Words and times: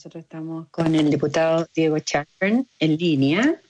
nosotros 0.00 0.24
estamos 0.24 0.66
con 0.70 0.94
el 0.94 1.10
diputado 1.10 1.66
Diego 1.74 1.98
Chacern 1.98 2.66
en 2.78 2.96
línea. 2.96 3.60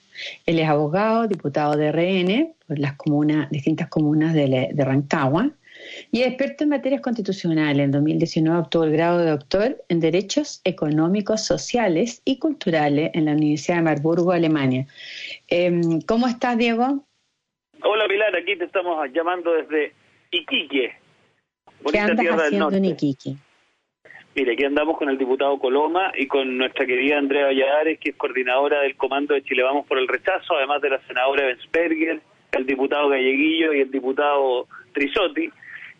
Él 0.45 0.59
es 0.59 0.69
abogado, 0.69 1.27
diputado 1.27 1.75
de 1.75 1.91
RN 1.91 2.55
por 2.65 2.79
las 2.79 2.93
comunas, 2.93 3.49
distintas 3.49 3.89
comunas 3.89 4.33
de, 4.33 4.69
de 4.71 4.85
Rancagua 4.85 5.49
y 6.09 6.21
experto 6.21 6.63
en 6.63 6.69
materias 6.69 7.01
constitucionales. 7.01 7.83
En 7.83 7.91
2019 7.91 8.59
obtuvo 8.59 8.85
el 8.85 8.93
grado 8.93 9.17
de 9.19 9.29
doctor 9.29 9.83
en 9.89 9.99
Derechos 9.99 10.61
Económicos, 10.63 11.45
Sociales 11.45 12.21
y 12.23 12.39
Culturales 12.39 13.11
en 13.13 13.25
la 13.25 13.33
Universidad 13.33 13.79
de 13.79 13.81
Marburgo, 13.81 14.31
Alemania. 14.31 14.87
Em, 15.49 15.99
¿Cómo 16.07 16.29
estás, 16.29 16.57
Diego? 16.57 17.05
Hola, 17.83 18.07
Pilar. 18.07 18.33
Aquí 18.37 18.55
te 18.55 18.63
estamos 18.63 19.05
llamando 19.11 19.51
desde 19.51 19.91
Iquique. 20.31 20.93
¿Qué 21.91 21.99
andas 21.99 22.25
haciendo 22.25 22.71
en 22.71 22.85
Iquique? 22.85 23.35
Mire, 24.33 24.53
aquí 24.53 24.63
andamos 24.63 24.97
con 24.97 25.09
el 25.09 25.17
diputado 25.17 25.59
Coloma 25.59 26.13
y 26.15 26.25
con 26.25 26.57
nuestra 26.57 26.85
querida 26.85 27.17
Andrea 27.17 27.47
Valladares, 27.47 27.99
que 27.99 28.11
es 28.11 28.15
coordinadora 28.15 28.79
del 28.79 28.95
Comando 28.95 29.33
de 29.33 29.43
Chile 29.43 29.61
Vamos 29.61 29.85
por 29.85 29.97
el 29.97 30.07
Rechazo, 30.07 30.55
además 30.55 30.81
de 30.81 30.89
la 30.89 30.99
senadora 31.05 31.47
Bensberger, 31.47 32.21
el 32.53 32.65
diputado 32.65 33.09
Galleguillo 33.09 33.73
y 33.73 33.81
el 33.81 33.91
diputado 33.91 34.67
Trisotti. 34.93 35.49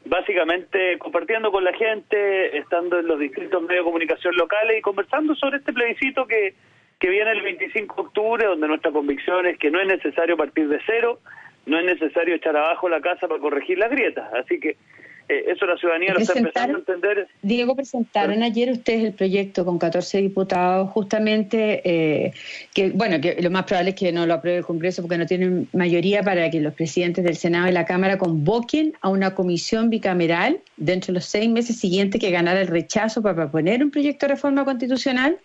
Básicamente 0.05 0.97
compartiendo 0.97 1.51
con 1.51 1.65
la 1.65 1.73
gente, 1.73 2.57
estando 2.57 2.99
en 2.99 3.07
los 3.07 3.19
distintos 3.19 3.61
medios 3.63 3.83
de 3.83 3.91
comunicación 3.91 4.33
locales 4.37 4.79
y 4.79 4.81
conversando 4.81 5.35
sobre 5.35 5.57
este 5.57 5.73
plebiscito 5.73 6.25
que, 6.25 6.53
que 6.99 7.09
viene 7.09 7.31
el 7.31 7.41
25 7.41 7.95
de 7.95 8.01
octubre, 8.01 8.45
donde 8.45 8.67
nuestra 8.69 8.91
convicción 8.91 9.45
es 9.45 9.57
que 9.57 9.69
no 9.69 9.81
es 9.81 9.87
necesario 9.87 10.37
partir 10.37 10.69
de 10.69 10.79
cero, 10.85 11.19
no 11.65 11.77
es 11.77 11.85
necesario 11.85 12.35
echar 12.35 12.55
abajo 12.55 12.87
la 12.87 13.01
casa 13.01 13.27
para 13.27 13.41
corregir 13.41 13.77
las 13.77 13.91
grietas. 13.91 14.33
Así 14.33 14.57
que 14.57 14.77
eh, 15.31 15.45
eso 15.47 15.65
la 15.65 15.77
ciudadanía 15.77 16.13
lo 16.13 16.19
está 16.19 16.37
empezando 16.37 16.77
a 16.77 16.79
entender. 16.79 17.27
Diego, 17.41 17.73
presentaron 17.73 18.43
ayer 18.43 18.69
ustedes 18.69 19.05
el 19.05 19.13
proyecto 19.13 19.63
con 19.63 19.79
14 19.79 20.17
diputados, 20.17 20.89
justamente, 20.89 21.81
eh, 21.85 22.33
que 22.73 22.89
bueno, 22.89 23.21
que 23.21 23.41
lo 23.41 23.49
más 23.49 23.63
probable 23.63 23.91
es 23.91 23.95
que 23.95 24.11
no 24.11 24.25
lo 24.25 24.33
apruebe 24.33 24.57
el 24.57 24.65
Congreso 24.65 25.01
porque 25.01 25.17
no 25.17 25.25
tienen 25.25 25.69
mayoría 25.71 26.21
para 26.21 26.49
que 26.49 26.59
los 26.59 26.73
presidentes 26.73 27.23
del 27.23 27.35
Senado 27.35 27.69
y 27.69 27.71
la 27.71 27.85
Cámara 27.85 28.17
convoquen 28.17 28.93
a 28.99 29.09
una 29.09 29.33
comisión 29.33 29.89
bicameral 29.89 30.59
dentro 30.75 31.07
de 31.07 31.13
los 31.13 31.25
seis 31.25 31.49
meses 31.49 31.79
siguientes 31.79 32.19
que 32.19 32.29
ganara 32.29 32.59
el 32.59 32.67
rechazo 32.67 33.21
para 33.21 33.35
proponer 33.35 33.83
un 33.83 33.91
proyecto 33.91 34.27
de 34.27 34.33
reforma 34.33 34.65
constitucional. 34.65 35.37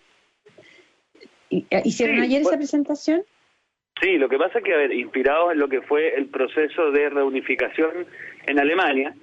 Eh, 1.49 1.63
¿Hicieron 1.85 2.19
ayer 2.19 2.41
esa 2.41 2.57
presentación? 2.57 3.23
Sí, 4.01 4.17
lo 4.17 4.27
que 4.27 4.37
pasa 4.37 4.59
es 4.59 4.65
que, 4.65 4.73
a 4.73 4.77
ver, 4.77 4.93
inspirados 4.93 5.53
en 5.53 5.59
lo 5.59 5.69
que 5.69 5.81
fue 5.81 6.13
el 6.15 6.27
proceso 6.27 6.91
de 6.91 7.09
reunificación 7.09 8.05
en 8.45 8.59
Alemania, 8.59 9.15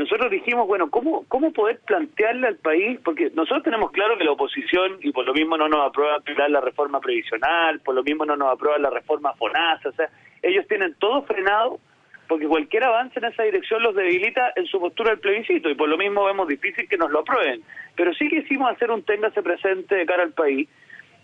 nosotros 0.00 0.30
dijimos, 0.30 0.66
bueno, 0.66 0.88
¿cómo, 0.88 1.26
¿cómo 1.28 1.52
poder 1.52 1.78
plantearle 1.80 2.46
al 2.46 2.56
país? 2.56 2.98
Porque 3.04 3.30
nosotros 3.34 3.62
tenemos 3.62 3.90
claro 3.90 4.16
que 4.16 4.24
la 4.24 4.32
oposición, 4.32 4.96
y 5.02 5.12
por 5.12 5.26
lo 5.26 5.34
mismo 5.34 5.58
no 5.58 5.68
nos 5.68 5.86
aprueba 5.86 6.22
la 6.48 6.60
reforma 6.62 7.00
previsional, 7.00 7.80
por 7.80 7.94
lo 7.94 8.02
mismo 8.02 8.24
no 8.24 8.34
nos 8.34 8.50
aprueba 8.50 8.78
la 8.78 8.88
reforma 8.88 9.34
FONASA, 9.34 9.90
o 9.90 9.92
sea, 9.92 10.08
ellos 10.42 10.66
tienen 10.68 10.94
todo 10.98 11.22
frenado 11.24 11.80
porque 12.28 12.46
cualquier 12.46 12.84
avance 12.84 13.18
en 13.18 13.26
esa 13.26 13.42
dirección 13.42 13.82
los 13.82 13.94
debilita 13.94 14.54
en 14.56 14.64
su 14.66 14.80
postura 14.80 15.10
del 15.10 15.18
plebiscito 15.18 15.68
y 15.68 15.74
por 15.74 15.88
lo 15.88 15.98
mismo 15.98 16.24
vemos 16.24 16.48
difícil 16.48 16.88
que 16.88 16.96
nos 16.96 17.10
lo 17.10 17.18
aprueben. 17.18 17.60
Pero 17.94 18.14
sí 18.14 18.28
quisimos 18.30 18.70
hacer 18.70 18.90
un 18.90 19.02
téngase 19.02 19.42
presente 19.42 19.96
de 19.96 20.06
cara 20.06 20.22
al 20.22 20.32
país 20.32 20.66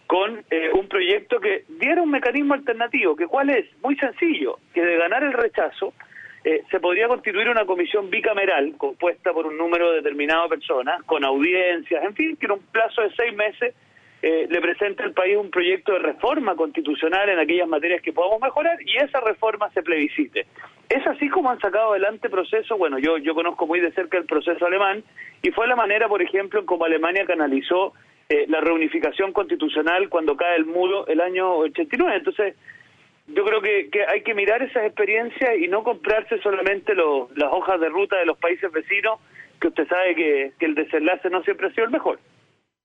con 0.07 0.45
eh, 0.51 0.71
un 0.75 0.87
proyecto 0.87 1.41
que 1.41 1.65
diera 1.81 2.03
un 2.03 2.11
mecanismo 2.11 2.53
alternativo, 2.53 3.17
que 3.17 3.27
cuál 3.27 3.49
es, 3.49 3.67
muy 3.83 3.97
sencillo, 3.97 4.59
que 4.75 4.85
de 4.85 4.99
ganar 4.99 5.23
el 5.23 5.33
rechazo, 5.33 5.95
eh, 6.47 6.63
se 6.71 6.79
podría 6.79 7.09
constituir 7.09 7.49
una 7.49 7.67
comisión 7.67 8.09
bicameral 8.09 8.77
compuesta 8.79 9.33
por 9.33 9.47
un 9.47 9.59
número 9.59 9.91
determinado 9.91 10.45
de 10.45 10.51
personas, 10.51 11.03
con 11.03 11.25
audiencias, 11.25 12.05
en 12.05 12.15
fin, 12.15 12.37
que 12.37 12.47
en 12.47 12.53
un 12.53 12.61
plazo 12.71 13.03
de 13.03 13.11
seis 13.17 13.35
meses 13.35 13.75
eh, 14.23 14.47
le 14.49 14.61
presente 14.61 15.03
al 15.03 15.13
país 15.13 15.37
un 15.37 15.51
proyecto 15.51 15.95
de 15.95 15.99
reforma 15.99 16.55
constitucional 16.55 17.29
en 17.31 17.41
aquellas 17.41 17.67
materias 17.67 18.01
que 18.01 18.13
podamos 18.13 18.41
mejorar 18.41 18.79
y 18.81 18.97
esa 18.97 19.19
reforma 19.23 19.69
se 19.71 19.83
plebiscite. 19.83 20.47
Es 20.89 21.05
así 21.09 21.29
como 21.29 21.51
han 21.51 21.59
sacado 21.59 21.91
adelante 21.91 22.31
procesos, 22.31 22.79
bueno, 22.79 23.01
yo, 23.01 23.19
yo 23.19 23.35
conozco 23.35 23.67
muy 23.67 23.81
de 23.81 23.91
cerca 23.91 24.17
el 24.17 24.27
proceso 24.27 24.67
alemán 24.67 25.03
y 25.43 25.51
fue 25.51 25.67
la 25.67 25.75
manera, 25.75 26.07
por 26.07 26.23
ejemplo, 26.23 26.61
en 26.61 26.67
cómo 26.67 26.85
Alemania 26.85 27.27
canalizó 27.27 27.93
eh, 28.29 28.45
la 28.47 28.61
reunificación 28.61 29.33
constitucional 29.33 30.09
cuando 30.09 30.37
cae 30.37 30.55
el 30.55 30.65
muro 30.65 31.09
el 31.09 31.21
año 31.21 31.57
89. 31.57 32.19
Entonces, 32.19 32.55
yo 33.29 33.45
creo 33.45 33.61
que, 33.61 33.91
hay 34.09 34.23
que 34.23 34.35
mirar 34.35 34.63
esas 34.63 34.85
experiencias 34.85 35.51
y 35.59 35.69
no 35.69 35.83
comprarse 35.83 36.41
solamente 36.43 36.95
las 36.95 37.53
hojas 37.53 37.81
de 37.81 37.89
ruta 37.89 38.17
de 38.17 38.27
los 38.27 38.39
países 38.39 38.71
vecinos, 38.71 39.19
que 39.61 39.69
usted 39.69 39.89
sabe 39.89 40.15
que, 40.15 40.53
el 40.61 40.75
desenlace 40.75 41.29
no 41.31 41.43
siempre 41.43 41.69
ha 41.69 41.71
sido 41.71 41.85
el 41.85 41.91
mejor. 41.91 42.21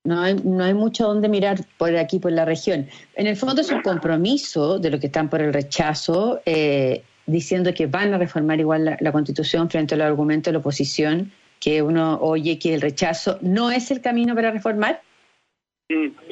No 0.03 0.19
hay, 0.19 0.35
no 0.44 0.63
hay 0.63 0.74
mucho 0.74 1.06
donde 1.06 1.30
mirar 1.30 1.57
por 1.78 1.96
aquí, 1.96 2.18
por 2.18 2.31
la 2.31 2.44
región. 2.44 2.88
En 3.16 3.28
el 3.28 3.35
fondo 3.35 3.62
es 3.62 3.72
un 3.72 3.84
compromiso 3.84 4.80
de 4.80 4.90
los 4.90 5.00
que 5.00 5.07
están 5.07 5.30
por 5.30 5.41
el 5.41 5.53
rechazo, 5.53 6.41
eh, 6.46 7.03
diciendo 7.28 7.72
que 7.74 7.85
van 7.85 8.12
a 8.13 8.18
reformar 8.18 8.59
igual 8.59 8.97
la, 9.00 9.12
Constitución 9.12 9.69
frente 9.69 9.94
al 9.94 10.01
argumento 10.01 10.50
de 10.50 10.53
la 10.53 10.59
oposición, 10.59 11.31
que 11.59 11.84
uno 11.84 12.18
oye 12.19 12.57
que 12.57 12.74
el 12.74 12.81
rechazo 12.81 13.38
no 13.41 13.69
es 13.69 13.91
el 13.91 14.01
camino 14.01 14.34
para 14.34 14.50
reformar. 14.50 15.01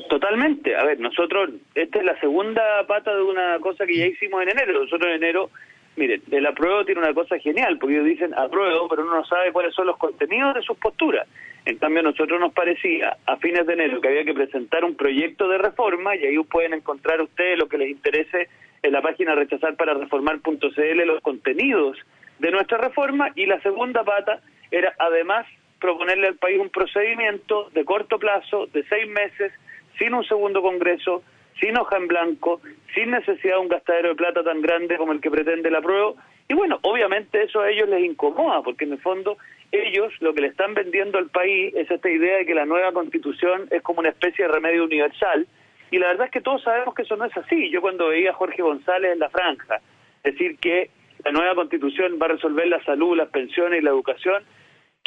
Totalmente. 0.09 0.75
A 0.75 0.83
ver, 0.83 0.99
nosotros, 0.99 1.51
esta 1.75 1.99
es 1.99 2.05
la 2.05 2.19
segunda 2.19 2.85
pata 2.87 3.15
de 3.15 3.21
una 3.21 3.59
cosa 3.59 3.85
que 3.85 3.97
ya 3.97 4.07
hicimos 4.07 4.41
en 4.43 4.49
enero. 4.49 4.83
Nosotros 4.83 5.09
en 5.09 5.23
enero, 5.23 5.49
miren, 5.95 6.21
el 6.31 6.45
apruebo 6.45 6.85
tiene 6.85 7.01
una 7.01 7.13
cosa 7.13 7.37
genial, 7.39 7.77
porque 7.77 7.95
ellos 7.95 8.07
dicen 8.07 8.33
apruebo, 8.33 8.87
pero 8.87 9.03
uno 9.03 9.15
no 9.15 9.25
sabe 9.25 9.51
cuáles 9.51 9.73
son 9.73 9.87
los 9.87 9.97
contenidos 9.97 10.55
de 10.55 10.61
sus 10.61 10.77
posturas. 10.77 11.27
En 11.65 11.77
cambio, 11.77 12.01
nosotros 12.03 12.39
nos 12.39 12.53
parecía 12.53 13.17
a 13.25 13.37
fines 13.37 13.67
de 13.67 13.73
enero 13.73 14.01
que 14.01 14.07
había 14.07 14.25
que 14.25 14.33
presentar 14.33 14.83
un 14.83 14.95
proyecto 14.95 15.47
de 15.47 15.57
reforma 15.57 16.15
y 16.15 16.25
ahí 16.25 16.37
pueden 16.43 16.73
encontrar 16.73 17.21
ustedes 17.21 17.57
lo 17.57 17.67
que 17.67 17.77
les 17.77 17.89
interese 17.89 18.49
en 18.81 18.93
la 18.93 19.01
página 19.01 19.35
rechazar 19.35 19.75
para 19.75 19.93
reformar.cl 19.93 21.05
los 21.05 21.21
contenidos 21.21 21.97
de 22.39 22.51
nuestra 22.51 22.77
reforma 22.77 23.31
y 23.35 23.45
la 23.45 23.59
segunda 23.61 24.03
pata 24.03 24.39
era 24.71 24.93
además 24.97 25.45
proponerle 25.79 26.27
al 26.27 26.35
país 26.35 26.59
un 26.59 26.69
procedimiento 26.69 27.69
de 27.73 27.85
corto 27.85 28.19
plazo, 28.19 28.67
de 28.67 28.83
seis 28.83 29.07
meses, 29.07 29.51
sin 29.97 30.13
un 30.13 30.23
segundo 30.25 30.61
Congreso, 30.61 31.23
sin 31.59 31.77
hoja 31.77 31.97
en 31.97 32.07
blanco, 32.07 32.61
sin 32.93 33.11
necesidad 33.11 33.55
de 33.55 33.59
un 33.59 33.67
gastadero 33.67 34.09
de 34.09 34.15
plata 34.15 34.43
tan 34.43 34.61
grande 34.61 34.97
como 34.97 35.11
el 35.11 35.21
que 35.21 35.31
pretende 35.31 35.69
la 35.69 35.81
prueba. 35.81 36.13
Y 36.47 36.53
bueno, 36.53 36.79
obviamente 36.81 37.43
eso 37.43 37.61
a 37.61 37.69
ellos 37.69 37.89
les 37.89 38.03
incomoda, 38.03 38.61
porque 38.63 38.85
en 38.85 38.93
el 38.93 38.99
fondo 38.99 39.37
ellos 39.71 40.13
lo 40.19 40.33
que 40.33 40.41
le 40.41 40.47
están 40.47 40.73
vendiendo 40.73 41.17
al 41.17 41.29
país 41.29 41.73
es 41.75 41.89
esta 41.91 42.09
idea 42.09 42.37
de 42.37 42.45
que 42.45 42.55
la 42.55 42.65
nueva 42.65 42.91
constitución 42.91 43.67
es 43.69 43.81
como 43.83 43.99
una 43.99 44.09
especie 44.09 44.45
de 44.45 44.51
remedio 44.51 44.83
universal. 44.83 45.47
Y 45.91 45.97
la 45.97 46.07
verdad 46.07 46.25
es 46.27 46.31
que 46.31 46.41
todos 46.41 46.63
sabemos 46.63 46.95
que 46.95 47.03
eso 47.03 47.15
no 47.17 47.25
es 47.25 47.37
así. 47.37 47.69
Yo 47.69 47.81
cuando 47.81 48.07
veía 48.09 48.31
a 48.31 48.33
Jorge 48.33 48.61
González 48.61 49.13
en 49.13 49.19
la 49.19 49.29
franja 49.29 49.79
decir 50.23 50.57
que 50.57 50.89
la 51.23 51.31
nueva 51.31 51.55
constitución 51.55 52.17
va 52.21 52.27
a 52.27 52.29
resolver 52.29 52.67
la 52.67 52.83
salud, 52.83 53.17
las 53.17 53.29
pensiones 53.29 53.79
y 53.79 53.83
la 53.83 53.91
educación, 53.91 54.43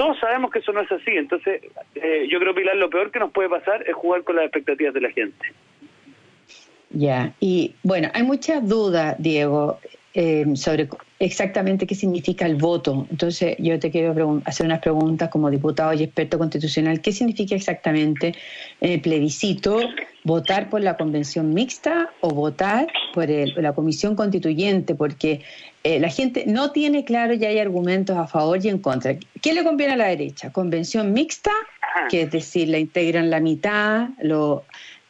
todos 0.02 0.18
sabemos 0.18 0.50
que 0.50 0.58
eso 0.58 0.72
no 0.72 0.80
es 0.80 0.90
así, 0.90 1.12
entonces 1.12 1.62
eh, 1.94 2.26
yo 2.28 2.40
creo, 2.40 2.52
Pilar, 2.52 2.74
lo 2.74 2.90
peor 2.90 3.12
que 3.12 3.20
nos 3.20 3.30
puede 3.30 3.48
pasar 3.48 3.88
es 3.88 3.94
jugar 3.94 4.24
con 4.24 4.34
las 4.34 4.46
expectativas 4.46 4.92
de 4.92 5.00
la 5.00 5.12
gente. 5.12 5.46
Ya, 6.90 7.34
y 7.38 7.76
bueno, 7.84 8.08
hay 8.12 8.24
muchas 8.24 8.68
dudas, 8.68 9.14
Diego, 9.20 9.78
eh, 10.12 10.44
sobre 10.56 10.88
exactamente 11.20 11.86
qué 11.86 11.94
significa 11.94 12.46
el 12.46 12.56
voto. 12.56 13.06
Entonces, 13.12 13.54
yo 13.60 13.78
te 13.78 13.92
quiero 13.92 14.42
hacer 14.44 14.66
unas 14.66 14.80
preguntas 14.80 15.28
como 15.28 15.48
diputado 15.50 15.92
y 15.92 16.02
experto 16.02 16.36
constitucional. 16.36 17.00
¿Qué 17.00 17.12
significa 17.12 17.54
exactamente 17.54 18.34
en 18.80 18.90
el 18.90 19.00
plebiscito 19.00 19.78
votar 20.24 20.68
por 20.68 20.80
la 20.80 20.96
convención 20.96 21.54
mixta 21.54 22.10
o 22.20 22.30
votar 22.30 22.88
por 23.14 23.28
la 23.28 23.72
comisión 23.72 24.16
constituyente? 24.16 24.96
Porque 24.96 25.42
eh, 25.84 25.98
la 26.00 26.08
gente 26.08 26.44
no 26.46 26.70
tiene 26.72 27.04
claro 27.04 27.34
y 27.34 27.44
hay 27.44 27.58
argumentos 27.58 28.16
a 28.16 28.26
favor 28.26 28.64
y 28.64 28.68
en 28.68 28.78
contra. 28.78 29.16
¿Qué 29.40 29.52
le 29.52 29.64
conviene 29.64 29.94
a 29.94 29.96
la 29.96 30.06
derecha? 30.06 30.52
¿Convención 30.52 31.12
mixta? 31.12 31.50
Que 32.08 32.22
es 32.22 32.30
decir, 32.30 32.68
la 32.68 32.78
integran 32.78 33.30
la 33.30 33.40
mitad, 33.40 34.10
los 34.20 34.62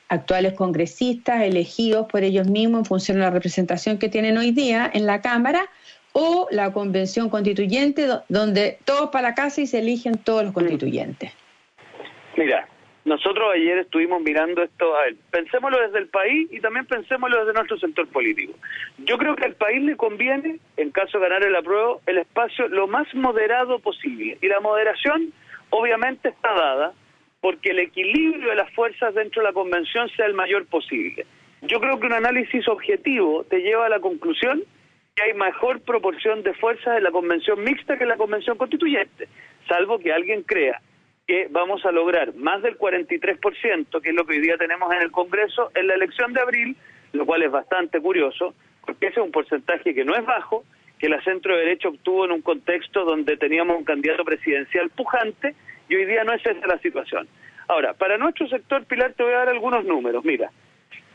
actuales 0.09 0.55
congresistas 0.55 1.43
elegidos 1.43 2.07
por 2.07 2.23
ellos 2.23 2.47
mismos 2.49 2.81
en 2.81 2.85
función 2.85 3.19
de 3.19 3.25
la 3.25 3.31
representación 3.31 3.99
que 3.99 4.09
tienen 4.09 4.37
hoy 4.37 4.51
día 4.51 4.91
en 4.93 5.07
la 5.07 5.21
Cámara, 5.21 5.69
o 6.13 6.47
la 6.51 6.73
convención 6.73 7.31
constituyente, 7.31 8.07
donde 8.29 8.79
todos 8.85 9.11
para 9.11 9.31
la 9.31 9.35
casa 9.35 9.63
y 9.63 9.67
se 9.67 9.79
eligen 9.79 10.19
todos 10.19 10.45
los 10.45 10.53
constituyentes. 10.53 11.33
Mira, 12.37 12.69
nosotros 13.05 13.49
ayer 13.55 13.79
estuvimos 13.79 14.23
mirando 14.23 14.63
esto, 14.63 14.97
a 14.97 15.03
ver, 15.03 15.17
pensémoslo 15.31 15.81
desde 15.81 15.99
el 15.99 16.07
país 16.07 16.49
y 16.53 16.61
también 16.61 16.87
pensémoslo 16.87 17.41
desde 17.41 17.53
nuestro 17.53 17.79
sector 17.79 18.07
político. 18.09 18.53
Yo 18.99 19.19
creo 19.19 19.35
que 19.35 19.45
al 19.45 19.55
país 19.55 19.83
le 19.83 19.97
conviene, 19.97 20.61
en 20.77 20.91
caso 20.93 21.19
de 21.19 21.29
ganar 21.29 21.45
el 21.45 21.57
apruebo, 21.57 22.01
el 22.07 22.19
espacio 22.19 22.69
lo 22.69 22.87
más 22.87 23.13
moderado 23.15 23.81
posible. 23.81 24.39
Y 24.41 24.47
la 24.47 24.61
moderación 24.61 25.33
obviamente 25.71 26.29
está 26.29 26.55
dada 26.55 26.93
porque 27.41 27.71
el 27.71 27.81
equilibrio 27.81 28.51
de 28.51 28.55
las 28.55 28.73
fuerzas 28.73 29.15
dentro 29.15 29.43
de 29.43 29.49
la 29.49 29.53
convención 29.53 30.09
sea 30.11 30.27
el 30.27 30.35
mayor 30.35 30.67
posible. 30.67 31.27
Yo 31.63 31.81
creo 31.81 31.99
que 31.99 32.07
un 32.07 32.13
análisis 32.13 32.69
objetivo 32.69 33.45
te 33.51 33.63
lleva 33.63 33.87
a 33.87 33.89
la 33.89 33.99
conclusión 33.99 34.63
que 35.17 35.25
hay 35.25 35.35
mejor 35.35 35.81
proporción 35.81 36.45
de 36.45 36.55
fuerzas 36.55 36.99
en 36.99 37.05
la 37.05 37.11
convención 37.11 37.63
mixta 37.65 37.97
que 37.97 38.05
en 38.05 38.11
la 38.11 38.17
convención 38.17 38.57
constituyente, 38.57 39.29
salvo 39.69 39.99
que 39.99 40.13
alguien 40.13 40.45
crea 40.45 40.81
que 41.27 41.49
vamos 41.51 41.85
a 41.85 41.93
lograr 41.93 42.35
más 42.35 42.63
del 42.63 42.79
43%, 42.79 44.01
que 44.01 44.11
es 44.11 44.15
lo 44.15 44.25
que 44.25 44.35
hoy 44.35 44.41
día 44.41 44.57
tenemos 44.57 44.93
en 44.93 45.03
el 45.03 45.11
Congreso, 45.11 45.71
en 45.75 45.87
la 45.87 45.95
elección 45.95 46.33
de 46.33 46.41
abril, 46.41 46.77
lo 47.13 47.27
cual 47.27 47.43
es 47.43 47.51
bastante 47.51 48.01
curioso, 48.01 48.55
porque 48.85 49.07
ese 49.07 49.21
es 49.21 49.27
un 49.27 49.33
porcentaje 49.33 49.95
que 49.95 50.05
no 50.05 50.15
es 50.17 50.25
bajo, 50.25 50.65
que 50.99 51.09
la 51.09 51.23
centro 51.23 51.57
derecha 51.57 51.89
obtuvo 51.89 52.25
en 52.25 52.33
un 52.33 52.43
contexto 52.43 53.05
donde 53.05 53.37
teníamos 53.37 53.77
un 53.77 53.85
candidato 53.85 54.25
presidencial 54.25 54.91
pujante 54.91 55.55
y 55.89 55.97
hoy 55.97 56.07
día 56.07 56.25
no 56.25 56.33
es 56.33 56.45
esa 56.45 56.67
la 56.67 56.79
situación. 56.79 57.29
Ahora, 57.69 57.95
para 57.95 58.19
nuestro 58.19 58.49
sector, 58.49 58.85
Pilar, 58.85 59.13
te 59.15 59.23
voy 59.23 59.33
a 59.33 59.39
dar 59.39 59.49
algunos 59.49 59.85
números. 59.85 60.25
Mira, 60.25 60.51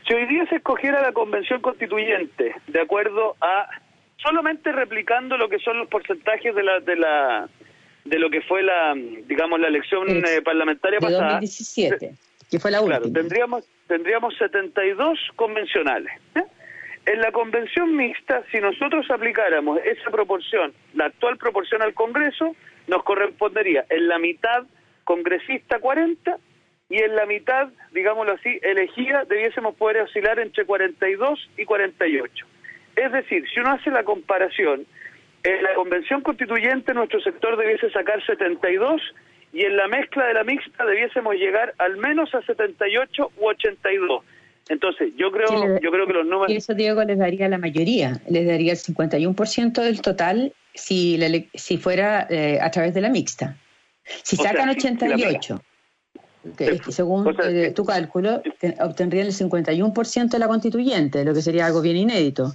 si 0.06 0.14
hoy 0.14 0.26
día 0.26 0.46
se 0.46 0.56
escogiera 0.56 1.02
la 1.02 1.12
convención 1.12 1.60
constituyente 1.60 2.54
de 2.66 2.80
acuerdo 2.80 3.36
a 3.40 3.68
solamente 4.16 4.72
replicando 4.72 5.36
lo 5.36 5.48
que 5.48 5.58
son 5.58 5.78
los 5.78 5.88
porcentajes 5.88 6.54
de 6.54 6.62
la 6.62 6.80
de 6.80 6.96
la 6.96 7.48
de 8.08 8.18
lo 8.18 8.30
que 8.30 8.40
fue 8.42 8.62
la 8.62 8.94
digamos 8.94 9.60
la 9.60 9.68
elección 9.68 10.08
eh, 10.08 10.42
parlamentaria 10.42 10.98
de 10.98 11.06
pasada 11.06 11.32
2017 11.40 12.12
que 12.50 12.58
fue 12.58 12.70
la 12.70 12.80
última 12.80 12.98
claro, 12.98 13.12
tendríamos 13.12 13.64
tendríamos 13.86 14.36
72 14.36 15.18
convencionales 15.36 16.12
¿eh? 16.34 16.42
en 17.06 17.20
la 17.20 17.32
convención 17.32 17.94
mixta 17.96 18.42
si 18.50 18.58
nosotros 18.58 19.10
aplicáramos 19.10 19.80
esa 19.84 20.10
proporción 20.10 20.72
la 20.94 21.06
actual 21.06 21.36
proporción 21.36 21.82
al 21.82 21.94
Congreso 21.94 22.54
nos 22.86 23.02
correspondería 23.04 23.84
en 23.90 24.08
la 24.08 24.18
mitad 24.18 24.64
congresista 25.04 25.78
40 25.78 26.38
y 26.90 27.02
en 27.02 27.16
la 27.16 27.26
mitad, 27.26 27.68
digámoslo 27.92 28.32
así, 28.32 28.58
elegida 28.62 29.24
debiésemos 29.24 29.74
poder 29.74 30.02
oscilar 30.02 30.38
entre 30.38 30.64
42 30.64 31.50
y 31.58 31.64
48. 31.64 32.46
Es 32.96 33.12
decir, 33.12 33.44
si 33.52 33.60
uno 33.60 33.72
hace 33.72 33.90
la 33.90 34.04
comparación, 34.04 34.86
en 35.42 35.62
la 35.62 35.74
convención 35.74 36.20
constituyente 36.20 36.94
nuestro 36.94 37.20
sector 37.20 37.56
debiese 37.56 37.90
sacar 37.90 38.24
72 38.24 39.00
y 39.52 39.62
en 39.62 39.76
la 39.76 39.88
mezcla 39.88 40.26
de 40.26 40.34
la 40.34 40.44
mixta 40.44 40.84
debiésemos 40.84 41.34
llegar 41.34 41.74
al 41.78 41.96
menos 41.96 42.34
a 42.34 42.42
78 42.42 43.30
u 43.38 43.46
82. 43.46 44.24
Entonces, 44.68 45.12
yo 45.16 45.30
creo, 45.30 45.80
yo 45.80 45.90
creo 45.90 46.06
que 46.06 46.12
los 46.12 46.26
números... 46.26 46.50
Y 46.50 46.56
eso, 46.56 46.74
Diego, 46.74 47.02
les 47.02 47.18
daría 47.18 47.48
la 47.48 47.56
mayoría, 47.56 48.20
les 48.28 48.46
daría 48.46 48.72
el 48.72 48.78
51% 48.78 49.82
del 49.82 50.02
total 50.02 50.52
si, 50.74 51.18
si 51.54 51.78
fuera 51.78 52.26
eh, 52.28 52.58
a 52.60 52.70
través 52.70 52.92
de 52.92 53.00
la 53.00 53.08
mixta. 53.08 53.56
Si 54.22 54.36
sacan 54.36 54.68
88, 54.68 55.60
que, 56.56 56.80
según 56.88 57.34
eh, 57.44 57.72
tu 57.74 57.84
cálculo, 57.84 58.42
obtendrían 58.80 59.26
el 59.26 59.32
51% 59.32 60.28
de 60.28 60.38
la 60.38 60.48
constituyente, 60.48 61.24
lo 61.24 61.34
que 61.34 61.42
sería 61.42 61.66
algo 61.66 61.80
bien 61.80 61.96
inédito. 61.96 62.54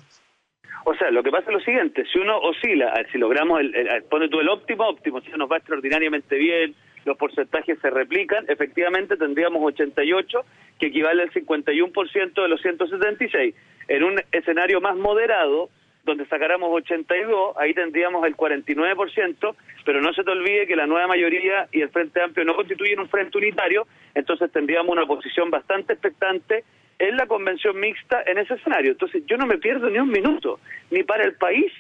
O 0.86 0.94
sea, 0.96 1.12
lo 1.12 1.24
que 1.24 1.32
pasa 1.32 1.46
es 1.48 1.54
lo 1.54 1.60
siguiente, 1.62 2.04
si 2.12 2.20
uno 2.20 2.38
oscila, 2.40 2.94
si 3.12 3.18
logramos, 3.18 3.62
el, 3.62 4.04
pone 4.10 4.28
tú 4.28 4.40
el 4.40 4.50
óptimo 4.50 4.88
óptimo, 4.88 5.22
si 5.22 5.32
nos 5.32 5.50
va 5.50 5.58
extraordinariamente 5.58 6.38
bien, 6.38 6.76
los 7.06 7.18
porcentajes 7.18 7.80
se 7.80 7.90
replican, 7.90 8.46
efectivamente 8.50 9.16
tendríamos 9.18 9.62
88, 9.64 10.46
que 10.80 10.88
equivale 10.88 11.24
al 11.24 11.32
51% 11.32 12.42
de 12.42 12.48
los 12.48 12.62
176. 12.62 13.56
En 13.88 14.04
un 14.04 14.22
escenario 14.32 14.82
más 14.82 14.96
moderado, 14.96 15.70
donde 16.04 16.26
sacáramos 16.26 16.70
82, 16.72 17.56
ahí 17.58 17.74
tendríamos 17.74 18.26
el 18.26 18.36
49%, 18.36 19.56
pero 19.86 20.02
no 20.02 20.14
se 20.14 20.24
te 20.24 20.32
olvide 20.32 20.68
que 20.68 20.76
la 20.76 20.88
nueva 20.88 21.08
mayoría 21.08 21.68
y 21.72 21.82
el 21.82 21.90
Frente 21.90 22.22
Amplio 22.22 22.46
no 22.46 22.56
constituyen 22.56 23.00
un 23.00 23.10
frente 23.10 23.38
unitario, 23.38 23.88
entonces 24.14 24.52
tendríamos 24.52 24.92
una 24.92 25.06
posición 25.06 25.50
bastante 25.50 25.94
expectante 25.94 26.66
en 27.00 27.18
la 27.18 27.28
convención 27.28 27.80
mixta 27.80 28.24
en 28.26 28.38
ese 28.38 28.56
escenario. 28.56 28.92
Entonces 28.92 29.24
yo 29.26 29.38
no 29.38 29.46
me 29.46 29.58
pierdo 29.58 29.90
ni 29.90 30.00
un 30.00 30.10
minuto, 30.10 30.60
ni 30.92 31.04
para 31.04 31.24
el 31.24 31.34
país, 31.34 31.72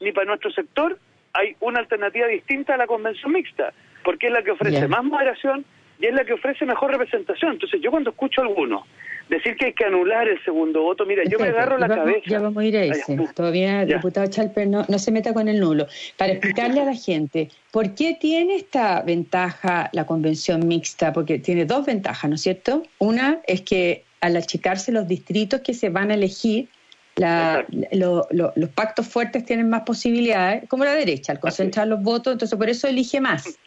ni 0.00 0.12
para 0.12 0.26
nuestro 0.26 0.50
sector, 0.50 0.98
hay 1.32 1.56
una 1.60 1.80
alternativa 1.80 2.26
distinta 2.26 2.74
a 2.74 2.76
la 2.76 2.86
convención 2.86 3.32
mixta, 3.32 3.72
porque 4.04 4.26
es 4.26 4.32
la 4.32 4.42
que 4.42 4.50
ofrece 4.50 4.86
más 4.88 5.04
moderación 5.04 5.64
y 6.00 6.06
es 6.06 6.14
la 6.14 6.24
que 6.24 6.32
ofrece 6.32 6.64
mejor 6.66 6.90
representación. 6.90 7.52
Entonces 7.52 7.80
yo 7.80 7.90
cuando 7.90 8.10
escucho 8.10 8.42
a 8.42 8.44
algunos 8.44 8.82
decir 9.28 9.56
que 9.56 9.66
hay 9.66 9.72
que 9.72 9.84
anular 9.84 10.28
el 10.28 10.42
segundo 10.44 10.82
voto, 10.82 11.06
mira, 11.06 11.22
yo 11.24 11.38
me 11.38 11.48
agarro 11.48 11.78
la 11.78 11.88
cabeza. 11.88 12.22
Ya 12.26 12.40
vamos 12.40 12.62
a 12.62 12.66
ir 12.66 12.76
a 12.76 12.84
ese. 12.84 13.16
Todavía 13.34 13.82
el 13.82 13.88
diputado 13.88 14.26
Chalper 14.26 14.66
no, 14.66 14.84
no 14.88 14.98
se 14.98 15.10
meta 15.10 15.32
con 15.32 15.48
el 15.48 15.60
nulo. 15.60 15.86
Para 16.16 16.32
explicarle 16.32 16.80
a 16.80 16.84
la 16.84 16.94
gente, 16.94 17.48
¿por 17.70 17.94
qué 17.94 18.16
tiene 18.20 18.56
esta 18.56 19.02
ventaja 19.02 19.88
la 19.92 20.06
convención 20.06 20.66
mixta? 20.66 21.12
Porque 21.12 21.38
tiene 21.38 21.64
dos 21.64 21.86
ventajas, 21.86 22.28
¿no 22.28 22.34
es 22.34 22.42
cierto? 22.42 22.82
Una 22.98 23.38
es 23.46 23.62
que 23.62 24.04
al 24.22 24.36
achicarse 24.36 24.90
los 24.92 25.06
distritos 25.06 25.60
que 25.60 25.74
se 25.74 25.90
van 25.90 26.10
a 26.10 26.14
elegir, 26.14 26.68
la, 27.16 27.66
los 27.68 28.70
pactos 28.74 29.06
fuertes 29.06 29.44
tienen 29.44 29.68
más 29.68 29.82
posibilidades, 29.82 30.66
como 30.68 30.84
la 30.84 30.94
derecha, 30.94 31.32
al 31.32 31.40
concentrar 31.40 31.88
los 31.88 32.02
votos, 32.02 32.32
entonces 32.32 32.56
por 32.56 32.70
eso 32.70 32.88
elige 32.88 33.20
más. 33.20 33.58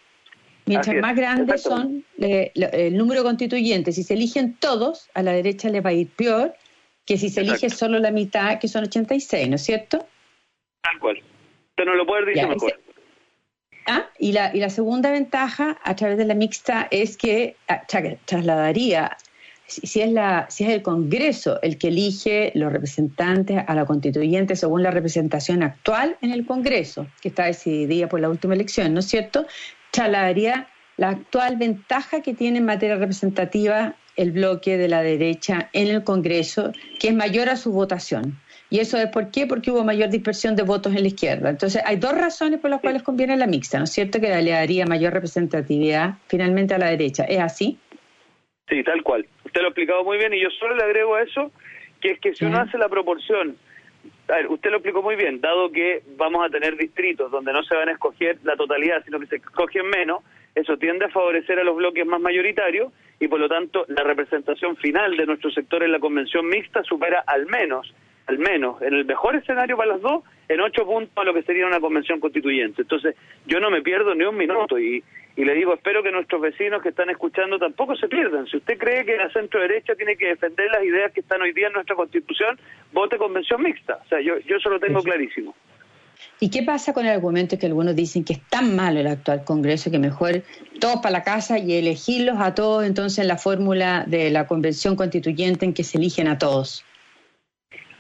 Mientras 0.66 0.96
más 0.96 1.16
grandes 1.16 1.62
son 1.62 2.04
el 2.18 2.98
número 2.98 3.22
constituyente, 3.22 3.92
si 3.92 4.02
se 4.02 4.16
eligen 4.16 4.56
todos, 4.56 5.10
a 5.14 5.22
la 5.22 5.34
derecha 5.34 5.70
le 5.70 5.82
va 5.82 5.92
a 5.92 5.94
ir 5.94 6.10
peor 6.10 6.56
que 7.06 7.18
si 7.18 7.30
se 7.30 7.42
elige 7.42 7.70
solo 7.70 8.00
la 8.00 8.10
mitad, 8.10 8.58
que 8.58 8.68
son 8.68 8.86
86, 8.86 9.48
¿no 9.48 9.58
es 9.58 9.62
cierto? 9.64 10.08
Tal 10.82 11.00
cual. 11.00 11.18
Usted 11.70 11.86
no 11.86 11.94
lo 11.94 12.06
puede 12.08 12.26
decir 12.26 12.48
mejor. 12.48 12.80
Ah, 13.86 14.10
y 14.18 14.32
la, 14.32 14.56
y 14.56 14.60
la 14.60 14.72
segunda 14.72 15.12
ventaja 15.12 15.78
a 15.84 15.96
través 15.96 16.18
de 16.18 16.26
la 16.26 16.34
mixta 16.34 16.88
es 16.90 17.18
que 17.18 17.56
ah, 17.68 17.84
trasladaría, 17.86 19.16
si 19.68 20.02
es, 20.02 20.12
la, 20.12 20.46
si 20.50 20.64
es 20.64 20.70
el 20.70 20.82
Congreso 20.82 21.60
el 21.62 21.78
que 21.78 21.88
elige 21.88 22.52
los 22.56 22.72
representantes 22.72 23.64
a 23.66 23.76
la 23.76 23.86
constituyente 23.86 24.56
según 24.56 24.84
la 24.84 24.92
representación 24.92 25.64
actual 25.64 26.18
en 26.22 26.32
el 26.32 26.46
Congreso, 26.46 27.08
que 27.22 27.30
está 27.30 27.46
decidida 27.46 28.08
por 28.08 28.20
la 28.20 28.30
última 28.30 28.54
elección, 28.54 28.94
¿no 28.94 29.00
es 29.00 29.08
cierto? 29.08 29.46
trasladaría 29.96 30.68
la 30.98 31.10
actual 31.10 31.56
ventaja 31.58 32.22
que 32.22 32.34
tiene 32.34 32.60
en 32.60 32.66
materia 32.66 32.98
representativa 32.98 33.96
el 34.16 34.32
bloque 34.32 34.78
de 34.78 34.88
la 34.88 35.02
derecha 35.02 35.70
en 35.74 35.88
el 35.88 36.04
Congreso, 36.04 36.72
que 37.00 37.10
es 37.10 37.16
mayor 37.16 37.50
a 37.50 37.58
su 37.58 37.72
votación. 37.72 38.40
¿Y 38.70 38.80
eso 38.80 38.98
es 38.98 39.08
por 39.08 39.32
qué? 39.32 39.46
Porque 39.46 39.72
hubo 39.72 39.84
mayor 39.84 40.10
dispersión 40.10 40.56
de 40.56 40.64
votos 40.64 40.94
en 40.96 41.02
la 41.02 41.08
izquierda. 41.08 41.50
Entonces, 41.50 41.82
hay 41.86 41.98
dos 41.98 42.14
razones 42.14 42.60
por 42.60 42.70
las 42.70 42.82
cuales 42.82 43.04
conviene 43.04 43.38
la 43.38 43.48
mixta, 43.48 43.78
¿no 43.78 43.84
es 43.84 43.92
cierto? 43.92 44.20
Que 44.20 44.42
le 44.42 44.52
daría 44.52 44.86
mayor 44.86 45.14
representatividad 45.14 46.16
finalmente 46.28 46.74
a 46.74 46.78
la 46.78 46.90
derecha. 46.90 47.24
¿Es 47.26 47.40
así? 47.40 47.78
Sí, 48.68 48.84
tal 48.84 49.04
cual. 49.04 49.26
Usted 49.56 49.62
lo 49.62 49.68
ha 49.68 49.70
explicado 49.70 50.04
muy 50.04 50.18
bien 50.18 50.34
y 50.34 50.42
yo 50.42 50.50
solo 50.50 50.76
le 50.76 50.84
agrego 50.84 51.16
a 51.16 51.22
eso 51.22 51.50
que 52.02 52.12
es 52.12 52.20
que 52.20 52.36
si 52.36 52.44
uno 52.44 52.60
hace 52.60 52.78
la 52.78 52.90
proporción 52.90 53.56
a 54.28 54.34
ver, 54.34 54.48
usted 54.48 54.70
lo 54.70 54.76
explicó 54.76 55.02
muy 55.02 55.16
bien, 55.16 55.40
dado 55.40 55.72
que 55.72 56.04
vamos 56.18 56.46
a 56.46 56.50
tener 56.50 56.76
distritos 56.76 57.32
donde 57.32 57.54
no 57.54 57.64
se 57.64 57.74
van 57.74 57.88
a 57.88 57.94
escoger 57.94 58.38
la 58.44 58.58
totalidad, 58.58 59.02
sino 59.06 59.18
que 59.18 59.28
se 59.28 59.38
escogen 59.38 59.88
menos, 59.88 60.24
eso 60.56 60.76
tiende 60.76 61.06
a 61.06 61.10
favorecer 61.10 61.58
a 61.58 61.64
los 61.64 61.78
bloques 61.78 62.06
más 62.06 62.20
mayoritarios 62.20 62.92
y 63.18 63.30
por 63.30 63.40
lo 63.40 63.48
tanto 63.48 63.86
la 63.88 64.04
representación 64.04 64.76
final 64.76 65.16
de 65.16 65.26
nuestro 65.26 65.50
sector 65.52 65.84
en 65.84 65.94
la 65.94 66.00
convención 66.00 66.50
mixta 66.50 66.84
supera 66.84 67.24
al 67.26 67.46
menos, 67.46 67.94
al 68.28 68.40
menos, 68.40 68.82
en 68.82 68.94
el 68.94 69.06
mejor 69.06 69.36
escenario 69.36 69.78
para 69.78 69.94
las 69.94 70.02
dos, 70.02 70.24
en 70.48 70.60
ocho 70.62 70.86
puntos 70.86 71.16
a 71.16 71.24
lo 71.24 71.34
que 71.34 71.44
sería 71.44 71.68
una 71.68 71.80
convención 71.80 72.20
constituyente. 72.20 72.82
Entonces, 72.82 73.16
yo 73.46 73.60
no 73.60 73.70
me 73.70 73.82
pierdo 73.82 74.16
ni 74.16 74.24
un 74.26 74.36
minuto 74.36 74.80
y, 74.80 75.04
y 75.36 75.46
le 75.46 75.54
digo, 75.54 75.74
espero 75.74 76.02
que 76.02 76.12
nuestros 76.12 76.42
vecinos 76.42 76.82
que 76.82 76.90
están 76.90 77.10
escuchando 77.10 77.60
tampoco 77.60 77.96
se 77.96 78.08
pierdan. 78.08 78.48
Si 78.48 78.58
usted 78.58 78.78
cree 78.78 79.06
que 79.06 79.18
la 79.18 79.30
centro 79.32 79.62
derecha 79.62 79.96
tiene 79.96 80.16
que 80.16 80.28
defender 80.28 80.70
las 80.72 80.84
ideas 80.84 81.12
que 81.12 81.20
están 81.20 81.42
hoy 81.42 81.54
día 81.54 81.68
en 81.68 81.74
nuestra 81.74 81.96
constitución, 81.96 82.60
vote 82.94 83.18
convención 83.18 83.62
mixta. 83.62 84.00
O 84.04 84.08
sea, 84.08 84.22
yo, 84.22 84.40
yo 84.40 84.58
eso 84.58 84.70
lo 84.70 84.80
tengo 84.80 85.02
clarísimo. 85.02 85.54
¿Y 86.40 86.50
qué 86.50 86.64
pasa 86.64 86.94
con 86.94 87.06
el 87.06 87.12
argumento 87.12 87.58
que 87.60 87.66
algunos 87.66 87.96
dicen 87.96 88.24
que 88.24 88.34
es 88.34 88.42
tan 88.50 88.76
malo 88.76 89.00
el 89.00 89.08
actual 89.08 89.44
Congreso 89.44 89.92
que 89.92 90.00
mejor 90.00 90.44
todos 90.80 90.98
para 90.98 91.12
la 91.12 91.24
casa 91.24 91.60
y 91.60 91.74
elegirlos 91.74 92.38
a 92.40 92.56
todos 92.56 92.86
entonces 92.86 93.20
en 93.20 93.28
la 93.28 93.38
fórmula 93.38 94.06
de 94.08 94.32
la 94.32 94.48
convención 94.48 94.96
constituyente 94.96 95.66
en 95.66 95.74
que 95.74 95.84
se 95.84 95.98
eligen 95.98 96.28
a 96.28 96.38
todos? 96.38 96.86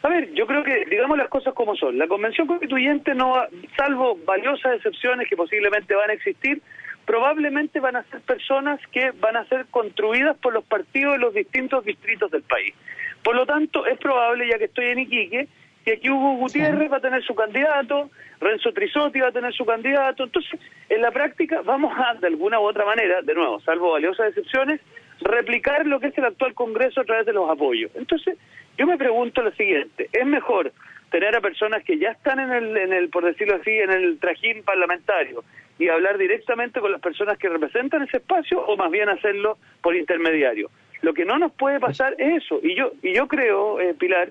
A 0.06 0.10
ver, 0.10 0.32
yo 0.36 0.46
creo 0.46 0.64
que 0.64 0.86
digamos 0.86 1.18
las 1.18 1.30
cosas 1.30 1.56
como 1.56 1.76
son. 1.76 1.98
La 1.98 2.08
convención 2.08 2.46
constituyente 2.46 3.16
no, 3.16 3.42
salvo 3.76 4.20
valiosas 4.24 4.76
excepciones 4.76 5.28
que 5.28 5.36
posiblemente 5.36 5.96
van 5.96 6.12
a 6.12 6.14
existir, 6.14 6.62
probablemente 7.08 7.80
van 7.80 7.96
a 7.96 8.04
ser 8.04 8.22
personas 8.22 8.80
que 8.92 9.10
van 9.20 9.36
a 9.36 9.46
ser 9.46 9.66
construidas 9.72 10.38
por 10.38 10.54
los 10.54 10.64
partidos 10.64 11.14
de 11.14 11.18
los 11.18 11.34
distintos 11.34 11.84
distritos 11.84 12.30
del 12.30 12.44
país. 12.44 12.76
Por 13.24 13.36
lo 13.36 13.48
tanto, 13.48 13.88
es 13.88 13.98
probable, 13.98 14.48
ya 14.48 14.60
que 14.60 14.66
estoy 14.66 14.86
en 14.90 15.00
Iquique, 15.00 15.48
que 15.84 15.94
aquí 15.94 16.08
Hugo 16.08 16.36
Gutiérrez 16.36 16.92
va 16.92 16.98
a 16.98 17.02
tener 17.02 17.24
su 17.24 17.34
candidato, 17.34 18.12
Renzo 18.40 18.74
Trisotti 18.74 19.22
va 19.22 19.30
a 19.30 19.32
tener 19.32 19.56
su 19.56 19.66
candidato. 19.66 20.26
Entonces, 20.26 20.60
en 20.88 21.02
la 21.02 21.10
práctica 21.10 21.64
vamos 21.66 21.92
a, 21.98 22.14
de 22.14 22.28
alguna 22.28 22.60
u 22.60 22.64
otra 22.64 22.86
manera, 22.86 23.24
de 23.24 23.34
nuevo, 23.34 23.60
salvo 23.62 23.94
valiosas 23.94 24.28
excepciones, 24.28 24.82
replicar 25.22 25.86
lo 25.86 26.00
que 26.00 26.08
es 26.08 26.18
el 26.18 26.26
actual 26.26 26.54
Congreso 26.54 27.02
a 27.02 27.06
través 27.06 27.26
de 27.26 27.34
los 27.34 27.50
apoyos. 27.50 27.92
Entonces, 27.96 28.38
yo 28.78 28.86
me 28.86 28.98
pregunto 28.98 29.42
lo 29.42 29.52
siguiente, 29.52 30.10
¿es 30.12 30.26
mejor 30.26 30.72
tener 31.12 31.36
a 31.36 31.42
personas 31.42 31.84
que 31.84 31.98
ya 31.98 32.12
están 32.12 32.40
en 32.40 32.52
el, 32.52 32.78
en 32.78 32.94
el 32.94 33.10
por 33.10 33.24
decirlo 33.24 33.56
así, 33.56 33.72
en 33.72 33.92
el 33.92 34.20
trajín 34.20 34.64
parlamentario, 34.64 35.44
y 35.78 35.90
hablar 35.90 36.18
directamente 36.18 36.80
con 36.80 36.92
las 36.92 37.02
personas 37.02 37.38
que 37.38 37.50
representan 37.50 38.04
ese 38.04 38.18
espacio 38.18 38.62
o 38.66 38.78
más 38.78 38.92
bien 38.92 39.10
hacerlo 39.10 39.58
por 39.82 39.96
intermediario. 39.96 40.70
Lo 41.02 41.14
que 41.14 41.26
no 41.26 41.38
nos 41.38 41.52
puede 41.52 41.80
pasar 41.80 42.16
es 42.18 42.44
eso. 42.44 42.60
Y 42.64 42.76
yo, 42.76 42.94
y 43.02 43.14
yo 43.14 43.28
creo, 43.28 43.80
eh, 43.80 43.94
Pilar, 43.94 44.30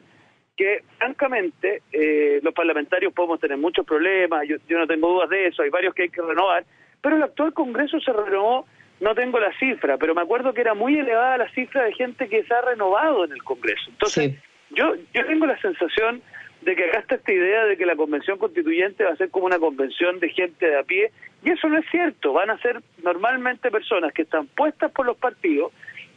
que 0.57 0.83
francamente 0.99 1.83
eh, 1.93 2.41
los 2.43 2.55
parlamentarios 2.55 3.13
podemos 3.13 3.41
tener 3.41 3.59
muchos 3.59 3.85
problemas, 3.85 4.47
yo, 4.49 4.57
yo 4.69 4.79
no 4.79 4.87
tengo 4.87 5.09
dudas 5.09 5.29
de 5.29 5.49
eso, 5.49 5.63
hay 5.63 5.71
varios 5.71 5.95
que 5.95 6.03
hay 6.05 6.09
que 6.09 6.23
renovar, 6.23 6.65
pero 7.03 7.17
el 7.17 7.23
actual 7.23 7.53
Congreso 7.53 8.01
se 8.01 8.13
renovó 8.13 8.67
no 9.05 9.15
tengo 9.15 9.39
la 9.39 9.53
cifra, 9.59 9.99
pero 9.99 10.15
me 10.15 10.23
acuerdo 10.23 10.55
que 10.55 10.63
era 10.63 10.73
muy 10.73 10.99
elevada 10.99 11.37
la 11.37 11.51
cifra 11.51 11.85
de 11.85 11.93
gente 11.93 12.27
que 12.27 12.43
se 12.43 12.55
ha 12.55 12.63
renovado 12.63 13.27
en 13.27 13.33
el 13.33 13.45
Congreso. 13.45 13.91
Entonces, 13.91 14.33
yo, 14.71 14.95
yo 15.13 15.27
tengo 15.27 15.45
la 15.45 15.61
sensación 15.61 16.23
de 16.63 16.75
que 16.75 16.85
acá 16.87 17.01
está 17.01 17.17
esta 17.17 17.31
idea 17.31 17.67
de 17.67 17.77
que 17.77 17.85
la 17.85 17.97
convención 17.97 18.39
constituyente 18.39 19.05
va 19.05 19.11
a 19.11 19.17
ser 19.17 19.29
como 19.29 19.45
una 19.45 19.59
convención 19.59 20.21
de 20.21 20.31
gente 20.31 20.67
de 20.67 20.79
a 20.79 20.85
pie, 20.85 21.13
y 21.45 21.51
eso 21.51 21.69
no 21.69 21.77
es 21.77 21.85
cierto, 21.91 22.33
van 22.33 22.49
a 22.49 22.59
ser 22.63 22.81
normalmente 23.03 23.71
personas 23.71 24.11
que 24.15 24.23
están 24.23 24.47
puestas 24.47 24.91
por 24.91 25.05
los 25.05 25.19
partidos, 25.19 25.71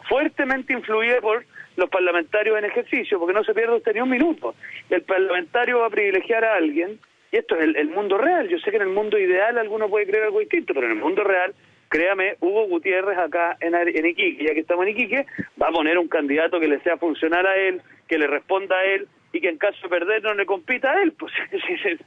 fuertemente 0.07 0.71
influidas 0.71 1.19
por 1.19 1.45
los 1.75 1.89
parlamentarios 1.89 2.57
en 2.57 2.63
ejercicio, 2.63 3.19
porque 3.19 3.33
no 3.33 3.43
se 3.43 3.53
pierde 3.53 3.75
usted 3.75 3.95
ni 3.95 3.99
un 3.99 4.09
minuto. 4.09 4.55
El 4.89 5.01
parlamentario 5.01 5.79
va 5.79 5.87
a 5.87 5.89
privilegiar 5.89 6.45
a 6.45 6.55
alguien, 6.55 6.97
y 7.33 7.35
esto 7.35 7.57
es 7.57 7.75
el, 7.75 7.89
mundo 7.89 8.17
real, 8.17 8.47
yo 8.47 8.57
sé 8.59 8.71
que 8.71 8.77
en 8.77 8.83
el 8.83 8.93
mundo 8.93 9.19
ideal 9.19 9.57
alguno 9.57 9.89
puede 9.89 10.07
creer 10.07 10.23
algo 10.23 10.39
distinto, 10.39 10.73
pero 10.73 10.85
en 10.85 10.93
el 10.93 10.99
mundo 10.99 11.25
real 11.25 11.53
créame, 11.89 12.35
Hugo 12.41 12.67
Gutiérrez 12.67 13.17
acá 13.17 13.57
en, 13.59 13.75
en, 13.75 14.05
Iquique, 14.05 14.43
ya 14.43 14.53
que 14.53 14.61
estamos 14.61 14.85
en 14.85 14.91
Iquique, 14.91 15.25
va 15.61 15.67
a 15.67 15.71
poner 15.71 15.97
un 15.97 16.07
candidato 16.07 16.59
que 16.59 16.67
le 16.67 16.79
sea 16.81 16.97
funcional 16.97 17.45
a 17.45 17.55
él, 17.55 17.81
que 18.07 18.17
le 18.17 18.27
responda 18.27 18.77
a 18.77 18.85
él, 18.85 19.07
y 19.33 19.41
que 19.41 19.49
en 19.49 19.57
caso 19.57 19.77
de 19.83 19.89
perder 19.89 20.23
no 20.23 20.33
le 20.33 20.45
compita 20.45 20.91
a 20.91 21.01
él. 21.01 21.13
Pues, 21.13 21.33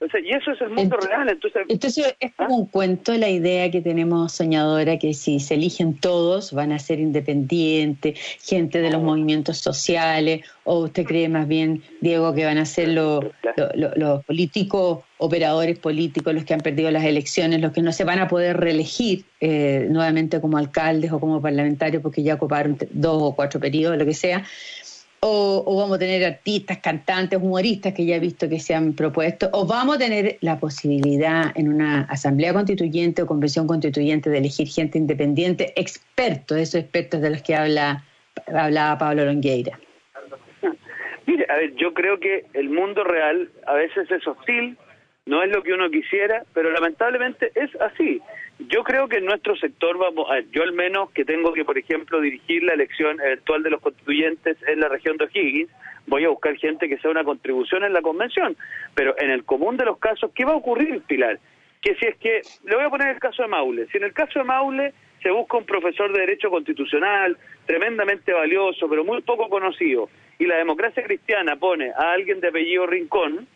y 0.00 0.34
eso 0.34 0.52
es 0.52 0.60
el 0.60 0.70
mundo 0.70 0.96
real. 0.98 1.28
Entonces, 1.28 1.62
entonces 1.68 2.16
es 2.20 2.34
como 2.34 2.54
¿ah? 2.54 2.58
un 2.58 2.66
cuento 2.66 3.14
la 3.14 3.30
idea 3.30 3.70
que 3.70 3.80
tenemos 3.80 4.32
soñadora 4.32 4.98
que 4.98 5.14
si 5.14 5.40
se 5.40 5.54
eligen 5.54 5.98
todos 5.98 6.52
van 6.52 6.72
a 6.72 6.78
ser 6.78 7.00
independientes, 7.00 8.18
gente 8.42 8.80
de 8.80 8.90
los 8.90 9.02
movimientos 9.02 9.58
sociales, 9.58 10.44
o 10.64 10.80
usted 10.80 11.04
cree 11.04 11.28
más 11.28 11.48
bien, 11.48 11.82
Diego, 12.00 12.34
que 12.34 12.44
van 12.44 12.58
a 12.58 12.66
ser 12.66 12.88
los, 12.88 13.24
los, 13.74 14.24
políticos, 14.24 15.04
operadores 15.18 15.78
políticos, 15.78 16.34
los 16.34 16.44
que 16.44 16.52
han 16.52 16.60
perdido 16.60 16.90
las 16.90 17.04
elecciones, 17.04 17.60
los 17.60 17.72
que 17.72 17.80
no 17.80 17.92
se 17.92 18.04
van 18.04 18.18
a 18.18 18.28
poder 18.28 18.58
reelegir 18.58 19.24
eh, 19.40 19.86
nuevamente 19.90 20.40
como 20.40 20.58
alcaldes 20.58 21.10
o 21.12 21.20
como 21.20 21.40
parlamentarios 21.40 22.02
porque 22.02 22.22
ya 22.22 22.34
ocuparon 22.34 22.76
dos 22.90 23.22
o 23.22 23.34
cuatro 23.34 23.60
periodos, 23.60 23.96
lo 23.96 24.04
que 24.04 24.14
sea 24.14 24.44
o, 25.20 25.76
vamos 25.76 25.96
a 25.96 25.98
tener 25.98 26.24
artistas, 26.24 26.78
cantantes, 26.78 27.40
humoristas 27.40 27.92
que 27.94 28.06
ya 28.06 28.16
he 28.16 28.20
visto 28.20 28.48
que 28.48 28.60
se 28.60 28.74
han 28.74 28.94
propuesto, 28.94 29.48
o 29.52 29.66
vamos 29.66 29.96
a 29.96 29.98
tener 29.98 30.38
la 30.40 30.58
posibilidad 30.58 31.52
en 31.56 31.72
una 31.72 32.02
asamblea 32.02 32.52
constituyente 32.52 33.22
o 33.22 33.26
convención 33.26 33.66
constituyente 33.66 34.30
de 34.30 34.38
elegir 34.38 34.68
gente 34.68 34.98
independiente, 34.98 35.72
expertos, 35.76 36.58
esos 36.58 36.80
expertos 36.80 37.20
de 37.20 37.30
los 37.30 37.42
que 37.42 37.54
habla 37.54 38.04
hablaba 38.54 38.98
Pablo 38.98 39.24
Longueira. 39.24 39.78
Mire, 41.26 41.46
a 41.48 41.56
ver, 41.56 41.74
yo 41.74 41.92
creo 41.94 42.20
que 42.20 42.44
el 42.54 42.70
mundo 42.70 43.02
real 43.02 43.50
a 43.66 43.74
veces 43.74 44.10
es 44.10 44.26
hostil, 44.26 44.76
no 45.26 45.42
es 45.42 45.50
lo 45.50 45.62
que 45.62 45.72
uno 45.72 45.90
quisiera, 45.90 46.44
pero 46.54 46.70
lamentablemente 46.70 47.50
es 47.54 47.74
así. 47.80 48.22
Yo 48.60 48.84
creo 48.84 49.08
que 49.08 49.18
en 49.18 49.26
nuestro 49.26 49.56
sector 49.56 49.98
vamos, 49.98 50.30
a, 50.30 50.40
yo 50.52 50.62
al 50.62 50.72
menos 50.72 51.10
que 51.10 51.24
tengo 51.24 51.52
que, 51.52 51.64
por 51.64 51.76
ejemplo, 51.76 52.20
dirigir 52.20 52.62
la 52.62 52.74
elección 52.74 53.20
eventual 53.20 53.62
de 53.64 53.70
los 53.70 53.80
constituyentes 53.80 54.56
en 54.68 54.80
la 54.80 54.88
región 54.88 55.16
de 55.16 55.24
O'Higgins, 55.24 55.70
voy 56.06 56.24
a 56.24 56.28
buscar 56.28 56.56
gente 56.56 56.88
que 56.88 56.98
sea 56.98 57.10
una 57.10 57.24
contribución 57.24 57.84
en 57.84 57.92
la 57.92 58.02
convención. 58.02 58.56
Pero 58.94 59.14
en 59.18 59.30
el 59.30 59.44
común 59.44 59.76
de 59.76 59.84
los 59.84 59.98
casos, 59.98 60.30
¿qué 60.32 60.44
va 60.44 60.52
a 60.52 60.56
ocurrir, 60.56 61.02
Pilar? 61.02 61.40
Que 61.82 61.96
si 61.96 62.06
es 62.06 62.16
que, 62.18 62.42
le 62.64 62.76
voy 62.76 62.84
a 62.84 62.90
poner 62.90 63.08
el 63.08 63.18
caso 63.18 63.42
de 63.42 63.48
Maule, 63.48 63.86
si 63.88 63.98
en 63.98 64.04
el 64.04 64.12
caso 64.12 64.38
de 64.38 64.44
Maule 64.44 64.94
se 65.22 65.30
busca 65.32 65.56
un 65.56 65.66
profesor 65.66 66.12
de 66.12 66.20
Derecho 66.20 66.50
Constitucional, 66.50 67.36
tremendamente 67.66 68.32
valioso, 68.32 68.88
pero 68.88 69.04
muy 69.04 69.22
poco 69.22 69.48
conocido, 69.48 70.08
y 70.38 70.46
la 70.46 70.56
democracia 70.56 71.02
cristiana 71.02 71.56
pone 71.56 71.90
a 71.90 72.12
alguien 72.12 72.40
de 72.40 72.48
apellido 72.48 72.86
Rincón, 72.86 73.48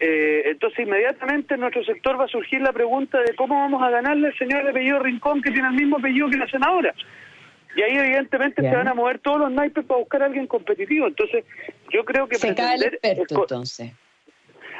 eh, 0.00 0.42
entonces 0.46 0.80
inmediatamente 0.80 1.54
en 1.54 1.60
nuestro 1.60 1.84
sector 1.84 2.18
va 2.18 2.24
a 2.24 2.28
surgir 2.28 2.60
la 2.60 2.72
pregunta 2.72 3.18
de 3.20 3.34
cómo 3.34 3.54
vamos 3.54 3.82
a 3.82 3.90
ganarle 3.90 4.28
al 4.28 4.38
señor 4.38 4.64
de 4.64 4.70
apellido 4.70 4.98
Rincón 4.98 5.42
que 5.42 5.50
tiene 5.50 5.68
el 5.68 5.74
mismo 5.74 5.98
apellido 5.98 6.28
que 6.30 6.38
la 6.38 6.48
senadora. 6.48 6.94
Y 7.74 7.82
ahí 7.82 7.96
evidentemente 7.96 8.60
se 8.60 8.76
van 8.76 8.88
a 8.88 8.94
mover 8.94 9.18
todos 9.20 9.38
los 9.38 9.50
naipes 9.50 9.84
para 9.86 9.98
buscar 9.98 10.22
a 10.22 10.26
alguien 10.26 10.46
competitivo. 10.46 11.06
Entonces 11.06 11.44
yo 11.90 12.04
creo 12.04 12.28
que... 12.28 12.36
Se 12.36 12.54
cae 12.54 12.76
el 12.76 12.82
experto 12.82 13.42
entonces. 13.42 13.92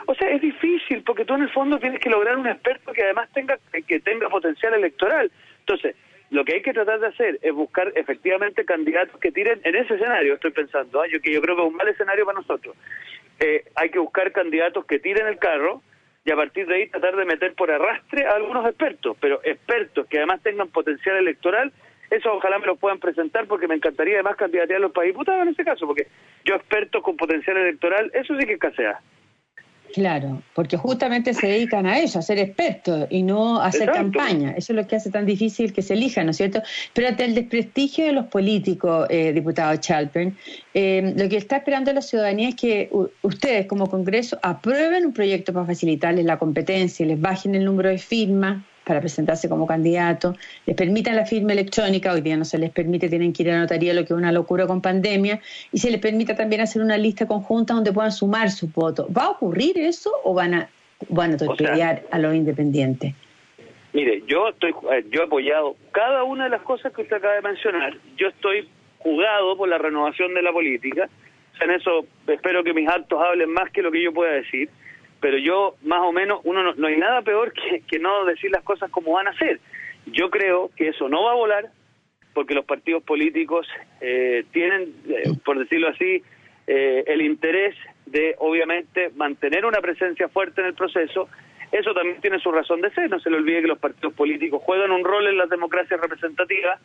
O 0.07 0.14
sea, 0.14 0.28
es 0.31 0.42
difícil 0.42 1.02
porque 1.04 1.25
tú 1.25 1.35
en 1.35 1.42
el 1.42 1.50
fondo 1.50 1.78
tienes 1.78 2.00
que 2.00 2.11
lograr 2.11 2.37
un 2.37 2.47
experto 2.47 2.92
que 2.92 3.02
además 3.02 3.28
tenga 3.33 3.59
que 3.87 4.00
tenga 4.00 4.28
potencial 4.28 4.75
electoral. 4.75 5.31
Entonces, 5.61 5.95
lo 6.33 6.45
que 6.47 6.54
hay 6.54 6.62
que 6.62 6.73
tratar 6.73 6.99
de 6.99 7.09
hacer 7.09 7.38
es 7.42 7.52
buscar 7.52 7.92
efectivamente 7.95 8.64
candidatos 8.64 9.21
que 9.21 9.31
tiren 9.31 9.61
en 9.64 9.76
ese 9.76 9.95
escenario, 9.95 10.35
estoy 10.35 10.50
pensando, 10.50 11.02
¿ah? 11.02 11.07
yo, 11.07 11.21
que 11.21 11.31
yo 11.31 11.42
creo 11.42 11.54
que 11.54 11.62
es 11.62 11.69
un 11.69 11.76
mal 11.76 11.87
escenario 11.87 12.25
para 12.25 12.38
nosotros, 12.38 12.75
eh, 13.42 13.64
hay 13.75 13.90
que 13.90 13.99
buscar 13.99 14.30
candidatos 14.30 14.87
que 14.87 15.00
tiren 15.00 15.26
el 15.26 15.38
carro 15.38 15.82
y 16.25 16.30
a 16.30 16.37
partir 16.37 16.64
de 16.66 16.76
ahí 16.76 16.88
tratar 16.88 17.16
de 17.16 17.25
meter 17.25 17.54
por 17.54 17.72
arrastre 17.72 18.25
a 18.25 18.37
algunos 18.37 18.64
expertos, 18.66 19.16
pero 19.20 19.40
expertos 19.42 20.06
que 20.06 20.18
además 20.18 20.40
tengan 20.42 20.68
potencial 20.68 21.16
electoral, 21.16 21.72
eso 22.11 22.32
ojalá 22.32 22.61
me 22.61 22.66
lo 22.66 22.76
puedan 22.76 23.00
presentar 23.00 23.46
porque 23.49 23.66
me 23.66 23.75
encantaría 23.75 24.14
además 24.14 24.37
candidatearlos 24.37 24.92
para 24.92 25.08
diputados 25.08 25.42
en 25.42 25.49
ese 25.49 25.64
caso, 25.64 25.88
porque 25.88 26.06
yo 26.44 26.54
expertos 26.54 27.02
con 27.02 27.16
potencial 27.16 27.56
electoral, 27.56 28.12
eso 28.14 28.38
sí 28.38 28.46
que 28.46 28.52
escasea. 28.52 29.00
Claro, 29.92 30.42
porque 30.54 30.76
justamente 30.76 31.34
se 31.34 31.46
dedican 31.46 31.87
a 31.87 31.99
eso, 31.99 32.18
a 32.18 32.22
ser 32.22 32.38
expertos 32.38 33.06
y 33.11 33.22
no 33.22 33.61
a 33.61 33.66
hacer 33.66 33.90
campaña. 33.90 34.52
Eso 34.56 34.72
es 34.72 34.76
lo 34.76 34.87
que 34.87 34.96
hace 34.96 35.11
tan 35.11 35.26
difícil 35.26 35.72
que 35.72 35.82
se 35.82 35.94
elijan, 35.94 36.26
¿no 36.26 36.30
es 36.30 36.38
cierto? 36.38 36.62
Pero 36.94 37.08
ante 37.08 37.25
el 37.25 37.34
desprestigio 37.34 38.06
de 38.06 38.12
los 38.12 38.26
políticos, 38.26 39.06
eh, 39.11 39.32
diputado 39.32 39.76
Chalpern, 39.76 40.37
eh, 40.72 41.12
lo 41.14 41.28
que 41.28 41.37
está 41.37 41.56
esperando 41.56 41.92
la 41.92 42.00
ciudadanía 42.00 42.49
es 42.49 42.56
que 42.56 42.90
ustedes 43.20 43.66
como 43.66 43.87
Congreso 43.88 44.38
aprueben 44.42 45.04
un 45.04 45.12
proyecto 45.12 45.52
para 45.52 45.66
facilitarles 45.66 46.25
la 46.25 46.38
competencia 46.38 47.04
y 47.04 47.08
les 47.11 47.20
bajen 47.20 47.54
el 47.54 47.64
número 47.64 47.90
de 47.90 47.99
firmas 47.99 48.62
para 48.84 49.00
presentarse 49.00 49.48
como 49.48 49.66
candidato, 49.66 50.34
les 50.66 50.76
permitan 50.76 51.16
la 51.16 51.24
firma 51.24 51.52
electrónica, 51.52 52.12
hoy 52.12 52.20
día 52.20 52.36
no 52.36 52.44
se 52.44 52.58
les 52.58 52.70
permite, 52.70 53.08
tienen 53.08 53.32
que 53.32 53.42
ir 53.42 53.50
a 53.50 53.54
la 53.54 53.60
notaría, 53.60 53.94
lo 53.94 54.00
que 54.00 54.12
es 54.12 54.18
una 54.18 54.32
locura 54.32 54.66
con 54.66 54.80
pandemia, 54.80 55.40
y 55.72 55.78
se 55.78 55.90
les 55.90 56.00
permita 56.00 56.34
también 56.34 56.60
hacer 56.60 56.82
una 56.82 56.98
lista 56.98 57.26
conjunta 57.26 57.74
donde 57.74 57.92
puedan 57.92 58.12
sumar 58.12 58.50
su 58.50 58.68
voto. 58.68 59.06
¿Va 59.16 59.24
a 59.24 59.30
ocurrir 59.30 59.78
eso 59.78 60.10
o 60.24 60.34
van 60.34 60.54
a, 60.54 60.68
van 61.08 61.34
a 61.34 61.36
torpedear 61.36 62.02
a 62.10 62.18
los 62.18 62.34
independientes? 62.34 63.14
Mire, 63.92 64.22
yo 64.26 64.48
estoy, 64.48 64.70
eh, 64.90 65.04
yo 65.10 65.22
he 65.22 65.24
apoyado 65.24 65.76
cada 65.92 66.24
una 66.24 66.44
de 66.44 66.50
las 66.50 66.62
cosas 66.62 66.92
que 66.92 67.02
usted 67.02 67.16
acaba 67.16 67.34
de 67.34 67.42
mencionar. 67.42 67.94
Yo 68.16 68.28
estoy 68.28 68.68
jugado 68.98 69.56
por 69.56 69.68
la 69.68 69.78
renovación 69.78 70.32
de 70.34 70.42
la 70.42 70.52
política. 70.52 71.08
en 71.60 71.70
eso 71.70 72.06
espero 72.26 72.64
que 72.64 72.72
mis 72.72 72.88
actos 72.88 73.20
hablen 73.22 73.52
más 73.52 73.70
que 73.70 73.82
lo 73.82 73.92
que 73.92 74.02
yo 74.02 74.12
pueda 74.12 74.32
decir 74.32 74.70
pero 75.23 75.38
yo 75.38 75.76
más 75.85 76.00
o 76.00 76.12
menos, 76.12 76.41
uno 76.43 76.75
no, 76.75 76.87
hay 76.88 76.97
nada 76.97 77.23
peor 77.23 77.55
que, 77.88 77.99
no 78.00 78.25
decir 78.25 78.50
las 78.50 78.64
cosas 78.64 78.91
como 78.91 79.12
van 79.12 79.29
a 79.29 79.38
ser. 79.38 79.61
Yo 80.05 80.29
creo 80.31 80.71
que 80.76 80.88
eso 80.88 81.09
no 81.09 81.23
va 81.23 81.31
a 81.31 81.37
volar 81.37 81.71
porque 82.35 82.55
los 82.55 82.64
partidos 82.64 83.05
políticos 83.05 83.69
eh, 84.00 84.45
tienen, 84.52 84.93
eh, 85.09 85.31
por 85.45 85.61
decirlo 85.61 85.88
así, 85.88 86.25
eh, 86.67 87.05
el 87.07 87.23
interés 87.23 87.76
de 88.07 88.35
obviamente 88.38 89.11
mantener 89.14 89.64
una 89.64 89.81
presencia 89.81 90.29
fuerte 90.29 90.61
en 90.61 90.67
el 90.67 90.75
proceso. 90.75 91.29
Eso 91.71 91.95
también 91.95 92.21
tiene 92.21 92.41
su 92.41 92.50
razón 92.50 92.81
de 92.81 92.91
ser. 92.91 93.09
No 93.09 93.21
se 93.21 93.31
le 93.31 93.37
olvide 93.37 93.62
que 93.62 93.69
los 93.69 93.79
partidos 93.79 94.14
políticos 94.14 94.61
juegan 94.64 94.91
un 94.91 95.05
rol 95.05 95.29
en 95.29 95.38
las 95.38 95.49
democracias 95.49 96.00
representativas. 96.00 96.81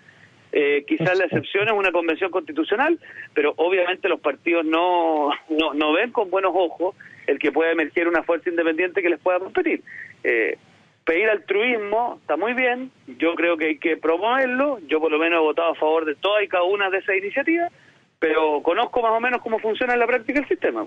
quizás 0.85 1.17
la 1.17 1.25
excepción 1.25 1.67
es 1.67 1.73
una 1.73 1.91
convención 1.91 2.29
constitucional, 2.29 2.99
pero 3.33 3.53
obviamente 3.57 4.07
los 4.09 4.19
partidos 4.19 4.63
no, 4.63 5.31
no, 5.49 5.73
no 5.73 5.93
ven 5.93 6.11
con 6.11 6.29
buenos 6.29 6.51
ojos 6.53 6.95
el 7.27 7.39
que 7.39 7.51
pueda 7.51 7.71
emerger 7.71 8.07
una 8.07 8.23
fuerza 8.23 8.49
independiente 8.49 9.01
que 9.01 9.09
les 9.09 9.19
pueda 9.19 9.39
competir. 9.39 9.83
Eh, 10.23 10.57
pedir 11.05 11.29
altruismo 11.29 12.17
está 12.21 12.35
muy 12.35 12.53
bien, 12.53 12.91
yo 13.19 13.35
creo 13.35 13.57
que 13.57 13.65
hay 13.65 13.77
que 13.77 13.97
promoverlo, 13.97 14.79
yo 14.87 14.99
por 14.99 15.11
lo 15.11 15.19
menos 15.19 15.39
he 15.39 15.43
votado 15.43 15.71
a 15.71 15.75
favor 15.75 16.05
de 16.05 16.15
todas 16.15 16.43
y 16.43 16.47
cada 16.47 16.63
una 16.63 16.89
de 16.89 16.97
esas 16.97 17.15
iniciativas, 17.15 17.71
pero 18.19 18.61
conozco 18.63 19.01
más 19.01 19.11
o 19.11 19.19
menos 19.19 19.41
cómo 19.41 19.59
funciona 19.59 19.93
en 19.93 19.99
la 19.99 20.07
práctica 20.07 20.39
el 20.39 20.47
sistema. 20.47 20.85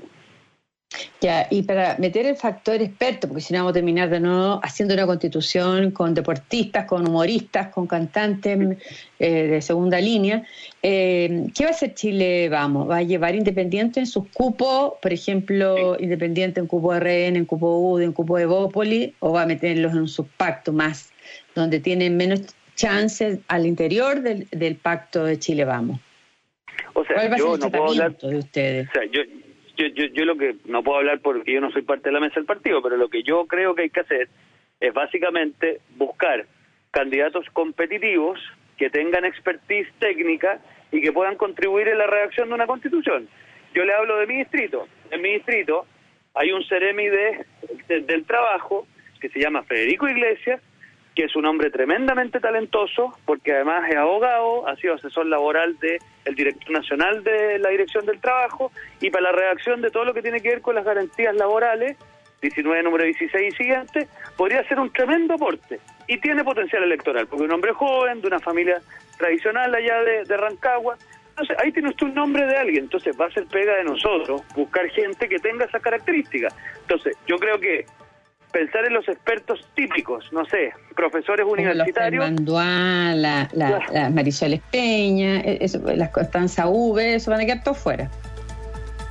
Ya, 1.21 1.47
y 1.51 1.63
para 1.65 1.97
meter 1.99 2.25
el 2.25 2.37
factor 2.37 2.81
experto, 2.81 3.29
porque 3.29 3.43
si 3.43 3.53
no 3.53 3.59
vamos 3.59 3.73
a 3.73 3.75
terminar 3.75 4.09
de 4.09 4.21
nuevo 4.21 4.59
haciendo 4.63 4.95
una 4.95 5.05
constitución 5.05 5.91
con 5.91 6.15
deportistas, 6.15 6.87
con 6.87 7.07
humoristas, 7.07 7.69
con 7.69 7.87
cantantes 7.87 8.79
eh, 9.19 9.31
de 9.49 9.61
segunda 9.61 10.01
línea, 10.01 10.45
eh, 10.83 11.47
¿qué 11.55 11.65
va 11.65 11.71
a 11.71 11.73
hacer 11.73 11.93
Chile 11.95 12.49
Vamos? 12.49 12.89
¿Va 12.89 12.99
a 12.99 13.03
llevar 13.03 13.35
independiente 13.35 14.01
en 14.01 14.07
sus 14.07 14.29
cupos, 14.29 14.95
por 15.03 15.13
ejemplo, 15.13 15.95
independiente 16.01 16.59
en 16.59 16.67
cupo 16.67 16.95
RN, 16.99 17.37
en 17.37 17.45
cupo 17.45 17.77
UD, 17.79 18.01
en 18.01 18.13
cupo 18.13 18.39
de 18.39 18.47
Bópoli, 18.47 19.15
o 19.19 19.33
va 19.33 19.43
a 19.43 19.47
meterlos 19.47 19.93
en 19.93 20.09
su 20.09 20.27
pacto 20.27 20.73
más, 20.73 21.13
donde 21.55 21.81
tienen 21.81 22.17
menos 22.17 22.41
chances 22.77 23.41
al 23.49 23.67
interior 23.67 24.23
del, 24.23 24.77
pacto 24.77 25.25
de 25.25 25.39
Chile 25.39 25.67
Vamos? 25.67 26.01
O 26.95 27.05
sea, 27.05 27.17
¿Cuál 27.17 27.31
va 27.31 27.35
a 27.35 27.39
ser 27.39 27.49
el 27.49 27.59
tratamiento 27.59 28.29
de 28.29 28.39
ustedes? 28.39 28.89
O 28.89 28.93
sea, 28.93 29.03
yo, 29.13 29.21
yo, 29.89 30.07
yo, 30.07 30.25
lo 30.25 30.37
que 30.37 30.57
no 30.65 30.83
puedo 30.83 30.99
hablar 30.99 31.21
porque 31.21 31.53
yo 31.53 31.61
no 31.61 31.71
soy 31.71 31.83
parte 31.83 32.09
de 32.09 32.13
la 32.13 32.21
mesa 32.21 32.37
del 32.37 32.45
partido, 32.45 32.83
pero 32.83 32.97
lo 32.97 33.09
que 33.09 33.23
yo 33.23 33.47
creo 33.47 33.75
que 33.75 33.83
hay 33.83 33.91
que 33.91 34.01
hacer 34.01 34.29
es 34.81 34.95
básicamente 34.95 35.81
buscar 35.97 36.47
candidatos 36.91 37.47
competitivos 37.53 38.41
que 38.77 38.91
tengan 38.91 39.25
expertise 39.25 39.89
técnica 39.99 40.61
y 40.91 41.01
que 41.01 41.13
puedan 41.13 41.37
contribuir 41.37 41.89
en 41.89 41.99
la 41.99 42.07
redacción 42.07 42.49
de 42.49 42.55
una 42.55 42.67
constitución. 42.67 43.29
Yo 43.75 43.85
le 43.85 43.95
hablo 43.95 44.17
de 44.17 44.27
mi 44.27 44.39
distrito. 44.39 44.89
En 45.11 45.23
mi 45.23 45.35
distrito 45.35 45.87
hay 46.35 46.53
un 46.53 46.65
seremi 46.65 47.09
de, 47.09 47.45
del 47.89 48.25
trabajo 48.25 48.87
que 49.21 49.29
se 49.29 49.41
llama 49.41 49.63
Federico 49.65 50.09
Iglesias, 50.09 50.61
que 51.21 51.27
es 51.27 51.37
un 51.37 51.45
hombre 51.45 51.71
tremendamente 51.71 52.41
talentoso, 52.41 53.15
porque 53.27 53.53
además 53.53 53.87
es 53.91 53.97
abogado, 53.97 54.67
ha 54.67 54.75
sido 54.77 54.95
asesor 54.95 55.27
laboral 55.27 55.79
del 55.79 55.99
el 56.25 56.35
director 56.35 56.71
nacional 56.71 57.23
de 57.23 57.59
la 57.59 57.69
Dirección 57.69 58.07
del 58.07 58.19
Trabajo, 58.23 58.73
y 59.03 59.11
para 59.11 59.25
la 59.25 59.33
redacción 59.33 59.83
de 59.83 59.91
todo 59.91 60.07
lo 60.07 60.15
que 60.15 60.23
tiene 60.23 60.41
que 60.41 60.49
ver 60.49 60.63
con 60.63 60.77
las 60.77 60.85
garantías 60.87 61.35
laborales, 61.37 61.99
19, 62.41 62.83
número 62.85 63.05
16 63.05 63.53
y 63.53 63.55
siguiente, 63.55 64.09
podría 64.39 64.67
ser 64.67 64.81
un 64.81 64.91
tremendo 64.91 65.35
aporte. 65.35 65.79
Y 66.07 66.19
tiene 66.21 66.43
potencial 66.43 66.85
electoral, 66.85 67.27
porque 67.27 67.45
un 67.45 67.53
hombre 67.53 67.75
joven, 67.75 68.23
de 68.23 68.29
una 68.29 68.41
familia 68.41 68.81
tradicional 69.19 69.75
allá 69.75 70.03
de, 70.03 70.25
de 70.25 70.37
Rancagua, 70.39 70.97
entonces, 71.29 71.55
ahí 71.63 71.71
tiene 71.71 71.91
usted 71.91 72.07
un 72.07 72.15
nombre 72.15 72.47
de 72.47 72.57
alguien, 72.57 72.85
entonces 72.85 73.15
va 73.21 73.27
a 73.27 73.31
ser 73.31 73.45
pega 73.45 73.77
de 73.77 73.85
nosotros 73.85 74.43
buscar 74.55 74.89
gente 74.89 75.29
que 75.29 75.39
tenga 75.39 75.67
esas 75.67 75.83
características. 75.83 76.55
Entonces, 76.81 77.15
yo 77.27 77.37
creo 77.37 77.61
que 77.61 77.85
pensar 78.53 78.85
en 78.85 78.95
los 78.95 79.09
expertos 79.09 79.69
típicos, 79.75 80.33
no 80.33 80.45
sé, 80.45 80.73
profesores 80.95 81.47
universitarios. 81.47 82.31
La, 82.47 83.15
la, 83.15 83.49
la, 83.93 84.11
Marisol 84.11 84.55
Espeña, 84.55 85.41
e, 85.41 85.69
la 85.97 86.11
Constanza 86.11 86.69
V, 86.69 87.15
eso 87.15 87.31
van 87.31 87.41
a 87.41 87.47
quedar 87.47 87.63
todos 87.63 87.79
fuera. 87.79 88.11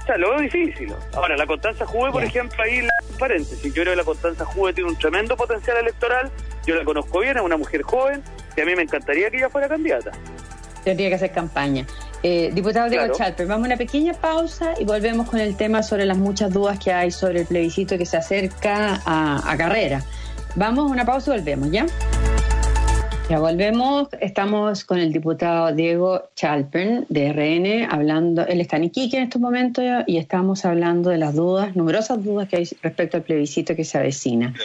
O 0.04 0.06
sea, 0.06 0.18
lo 0.18 0.32
veo 0.32 0.40
difícil. 0.40 0.94
Ahora, 1.14 1.38
la 1.38 1.46
Constanza 1.46 1.86
Juve, 1.86 2.12
por 2.12 2.24
ejemplo, 2.24 2.64
ahí 2.64 2.82
la 2.82 3.18
paréntesis, 3.20 3.74
yo 3.74 3.84
creo 3.84 3.94
que 3.94 3.98
la 3.98 4.04
Constanza 4.04 4.46
Juve 4.46 4.74
tiene 4.74 4.90
un 4.90 4.98
tremendo 4.98 5.38
potencial 5.38 5.78
electoral, 5.78 6.32
yo 6.66 6.76
la 6.76 6.84
conozco 6.84 7.20
bien, 7.20 7.38
es 7.38 7.44
una 7.44 7.58
mujer 7.58 7.84
joven, 7.84 8.24
y 8.58 8.62
a 8.62 8.66
mí 8.66 8.76
me 8.76 8.84
encantaría 8.84 9.30
que 9.30 9.38
ella 9.38 9.50
fuera 9.50 9.68
candidata. 9.68 10.12
Tendría 10.84 11.10
que 11.10 11.16
hacer 11.16 11.32
campaña. 11.32 11.86
Eh, 12.22 12.52
diputado 12.54 12.90
Diego 12.90 13.14
Chalper, 13.16 13.48
vamos 13.48 13.66
a 13.66 13.68
una 13.68 13.78
pequeña 13.78 14.14
pausa 14.14 14.74
y 14.78 14.84
volvemos 14.84 15.30
con 15.30 15.40
el 15.40 15.56
tema 15.56 15.82
sobre 15.84 16.06
las 16.06 16.18
muchas 16.18 16.52
dudas 16.52 16.78
que 16.78 16.92
hay 16.92 17.12
sobre 17.12 17.42
el 17.42 17.48
plebiscito 17.48 17.98
que 17.98 18.06
se 18.06 18.18
acerca 18.18 19.02
a, 19.06 19.52
a 19.52 19.58
carrera. 19.58 20.04
Vamos 20.56 20.90
a 20.90 20.92
una 20.92 21.06
pausa 21.06 21.34
y 21.34 21.38
volvemos, 21.38 21.72
¿ya? 21.72 21.86
Ya 23.30 23.38
volvemos, 23.38 24.08
estamos 24.22 24.84
con 24.84 24.98
el 24.98 25.14
diputado 25.14 25.72
Diego 25.72 26.30
Chalpern 26.36 27.06
de 27.10 27.32
RN, 27.32 27.88
hablando, 27.88 28.44
él 28.48 28.60
está 28.60 28.78
en 28.78 28.86
Iquique 28.86 29.18
en 29.18 29.24
estos 29.26 29.40
momentos 29.40 29.86
y 30.08 30.18
estamos 30.18 30.66
hablando 30.66 31.12
de 31.12 31.20
las 31.20 31.36
dudas, 31.36 31.76
numerosas 31.76 32.24
dudas 32.24 32.50
que 32.50 32.56
hay 32.56 32.68
respecto 32.82 33.18
al 33.18 33.24
plebiscito 33.24 33.76
que 33.76 33.84
se 33.84 34.00
avecina. 34.00 34.56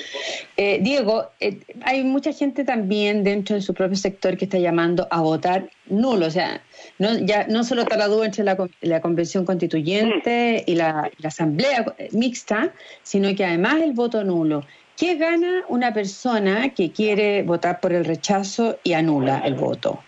Eh, 0.56 0.78
Diego, 0.80 1.26
eh, 1.40 1.58
hay 1.82 2.04
mucha 2.04 2.32
gente 2.32 2.64
también 2.64 3.22
dentro 3.22 3.54
de 3.54 3.60
su 3.60 3.74
propio 3.74 3.98
sector 3.98 4.38
que 4.38 4.46
está 4.46 4.56
llamando 4.56 5.06
a 5.10 5.20
votar 5.20 5.68
nulo, 5.90 6.24
o 6.24 6.30
sea, 6.30 6.62
no, 6.98 7.18
ya 7.20 7.46
no 7.48 7.64
solo 7.64 7.82
está 7.82 7.96
la 7.96 8.08
duda 8.08 8.26
entre 8.26 8.44
la, 8.44 9.00
convención 9.00 9.44
constituyente 9.44 10.64
y 10.66 10.76
la 10.76 11.10
asamblea 11.22 11.84
mixta, 12.12 12.72
sino 13.02 13.34
que 13.34 13.44
además 13.44 13.82
el 13.82 13.92
voto 13.92 14.22
nulo. 14.24 14.64
¿Qué 14.96 15.16
gana 15.16 15.64
una 15.68 15.92
persona 15.92 16.72
que 16.72 16.92
quiere 16.92 17.42
votar 17.42 17.80
por 17.80 17.92
el 17.92 18.04
rechazo 18.04 18.78
y 18.84 18.92
anula 18.92 19.40
el 19.44 19.54
voto? 19.54 20.00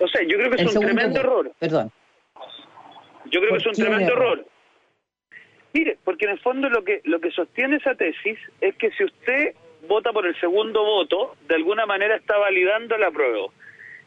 No 0.00 0.08
sé, 0.08 0.26
yo 0.26 0.38
creo 0.38 0.50
que 0.50 0.62
es 0.62 0.74
un 0.74 0.82
tremendo 0.82 1.20
error. 1.20 1.52
Perdón. 1.58 1.92
Yo 3.26 3.40
creo 3.40 3.52
que 3.52 3.58
es 3.58 3.66
un 3.66 3.72
tremendo 3.74 4.12
error? 4.12 4.46
Mire, 5.74 5.98
porque 6.02 6.24
en 6.24 6.30
el 6.32 6.40
fondo 6.40 6.68
lo 6.70 6.84
que 6.84 7.00
lo 7.04 7.20
que 7.20 7.30
sostiene 7.30 7.76
esa 7.76 7.94
tesis 7.94 8.38
es 8.60 8.74
que 8.76 8.90
si 8.92 9.04
usted 9.04 9.54
vota 9.86 10.12
por 10.12 10.26
el 10.26 10.38
segundo 10.40 10.82
voto, 10.82 11.36
de 11.46 11.56
alguna 11.56 11.84
manera 11.84 12.16
está 12.16 12.38
validando 12.38 12.96
la 12.96 13.10
prueba. 13.10 13.48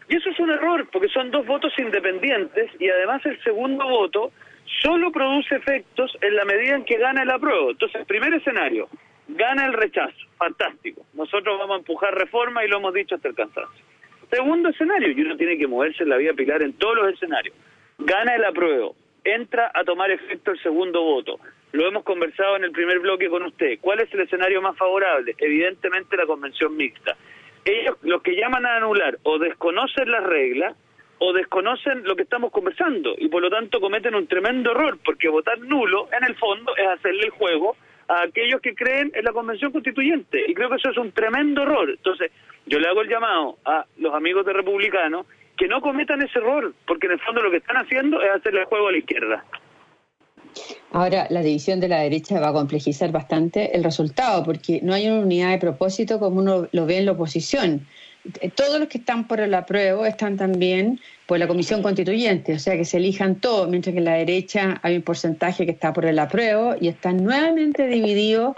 Y 0.09 0.15
eso 0.15 0.29
es 0.29 0.39
un 0.39 0.51
error, 0.51 0.87
porque 0.91 1.09
son 1.09 1.31
dos 1.31 1.45
votos 1.45 1.73
independientes 1.77 2.71
y 2.79 2.89
además 2.89 3.25
el 3.25 3.41
segundo 3.43 3.87
voto 3.87 4.31
solo 4.81 5.11
produce 5.11 5.55
efectos 5.55 6.17
en 6.21 6.35
la 6.35 6.45
medida 6.45 6.75
en 6.75 6.85
que 6.85 6.97
gana 6.97 7.23
el 7.23 7.31
apruebo. 7.31 7.71
Entonces, 7.71 8.05
primer 8.05 8.33
escenario, 8.33 8.87
Gana 9.27 9.65
el 9.65 9.73
rechazo, 9.73 10.15
fantástico. 10.37 11.05
Nosotros 11.13 11.59
vamos 11.59 11.75
a 11.75 11.79
empujar 11.79 12.15
reforma 12.15 12.63
y 12.63 12.69
lo 12.69 12.77
hemos 12.77 12.93
dicho 12.93 13.15
hasta 13.15 13.27
el 13.27 13.35
cansancio. 13.35 13.85
Segundo 14.29 14.69
escenario, 14.69 15.11
y 15.11 15.21
uno 15.21 15.35
tiene 15.35 15.57
que 15.57 15.67
moverse 15.67 16.03
en 16.03 16.09
la 16.09 16.17
vía 16.17 16.33
pilar 16.33 16.61
en 16.61 16.73
todos 16.73 16.95
los 16.95 17.13
escenarios. 17.13 17.55
Gana 17.97 18.35
el 18.35 18.45
apruebo, 18.45 18.95
entra 19.23 19.71
a 19.73 19.83
tomar 19.83 20.11
efecto 20.11 20.51
el 20.51 20.61
segundo 20.61 21.01
voto. 21.01 21.39
Lo 21.73 21.85
hemos 21.87 22.03
conversado 22.03 22.55
en 22.55 22.63
el 22.63 22.71
primer 22.71 22.99
bloque 22.99 23.29
con 23.29 23.43
usted. 23.43 23.79
¿Cuál 23.81 23.99
es 23.99 24.13
el 24.13 24.21
escenario 24.21 24.61
más 24.61 24.77
favorable? 24.77 25.35
Evidentemente 25.37 26.15
la 26.15 26.25
convención 26.25 26.75
mixta. 26.77 27.17
Ellos, 27.65 27.97
los 28.01 28.21
que 28.21 28.35
llaman 28.35 28.65
a 28.65 28.77
anular, 28.77 29.17
o 29.23 29.39
desconocen 29.39 30.09
las 30.11 30.23
reglas, 30.23 30.75
o 31.19 31.33
desconocen 31.33 32.03
lo 32.03 32.15
que 32.15 32.23
estamos 32.23 32.51
conversando, 32.51 33.15
y 33.17 33.27
por 33.27 33.41
lo 33.41 33.49
tanto 33.49 33.79
cometen 33.81 34.15
un 34.15 34.27
tremendo 34.27 34.71
error, 34.71 34.97
porque 35.03 35.29
votar 35.29 35.59
nulo, 35.59 36.07
en 36.11 36.23
el 36.25 36.35
fondo, 36.35 36.75
es 36.75 36.87
hacerle 36.87 37.23
el 37.23 37.31
juego 37.31 37.75
a 38.07 38.23
aquellos 38.23 38.61
que 38.61 38.75
creen 38.75 39.11
en 39.13 39.25
la 39.25 39.33
Convención 39.33 39.71
Constituyente. 39.71 40.45
Y 40.47 40.53
creo 40.53 40.69
que 40.69 40.77
eso 40.77 40.91
es 40.91 40.97
un 40.97 41.11
tremendo 41.11 41.63
error. 41.63 41.89
Entonces, 41.89 42.31
yo 42.65 42.79
le 42.79 42.87
hago 42.87 43.01
el 43.01 43.09
llamado 43.09 43.57
a 43.65 43.85
los 43.97 44.13
amigos 44.13 44.45
de 44.45 44.53
Republicanos 44.53 45.25
que 45.57 45.67
no 45.67 45.81
cometan 45.81 46.21
ese 46.21 46.39
error, 46.39 46.73
porque 46.85 47.07
en 47.07 47.13
el 47.13 47.19
fondo 47.19 47.41
lo 47.41 47.51
que 47.51 47.57
están 47.57 47.77
haciendo 47.77 48.21
es 48.21 48.29
hacerle 48.29 48.61
el 48.61 48.65
juego 48.65 48.87
a 48.87 48.91
la 48.91 48.97
izquierda. 48.99 49.45
Ahora, 50.91 51.27
la 51.29 51.41
división 51.41 51.79
de 51.79 51.87
la 51.87 51.99
derecha 51.99 52.39
va 52.39 52.49
a 52.49 52.53
complejizar 52.53 53.11
bastante 53.11 53.75
el 53.75 53.83
resultado, 53.83 54.43
porque 54.43 54.79
no 54.81 54.93
hay 54.93 55.07
una 55.07 55.21
unidad 55.21 55.51
de 55.51 55.57
propósito 55.57 56.19
como 56.19 56.39
uno 56.39 56.67
lo 56.71 56.85
ve 56.85 56.97
en 56.97 57.05
la 57.05 57.11
oposición. 57.13 57.85
Eh, 58.41 58.49
todos 58.49 58.79
los 58.79 58.89
que 58.89 58.97
están 58.97 59.27
por 59.27 59.39
el 59.39 59.53
apruebo 59.53 60.05
están 60.05 60.37
también 60.37 60.99
por 61.25 61.39
la 61.39 61.47
comisión 61.47 61.81
constituyente, 61.81 62.53
o 62.53 62.59
sea 62.59 62.77
que 62.77 62.85
se 62.85 62.97
elijan 62.97 63.35
todos, 63.35 63.69
mientras 63.69 63.93
que 63.93 63.99
en 63.99 64.05
la 64.05 64.13
derecha 64.13 64.79
hay 64.81 64.95
un 64.95 65.01
porcentaje 65.01 65.65
que 65.65 65.71
está 65.71 65.93
por 65.93 66.05
el 66.05 66.19
apruebo 66.19 66.75
y 66.79 66.87
están 66.87 67.23
nuevamente 67.23 67.87
divididos 67.87 68.55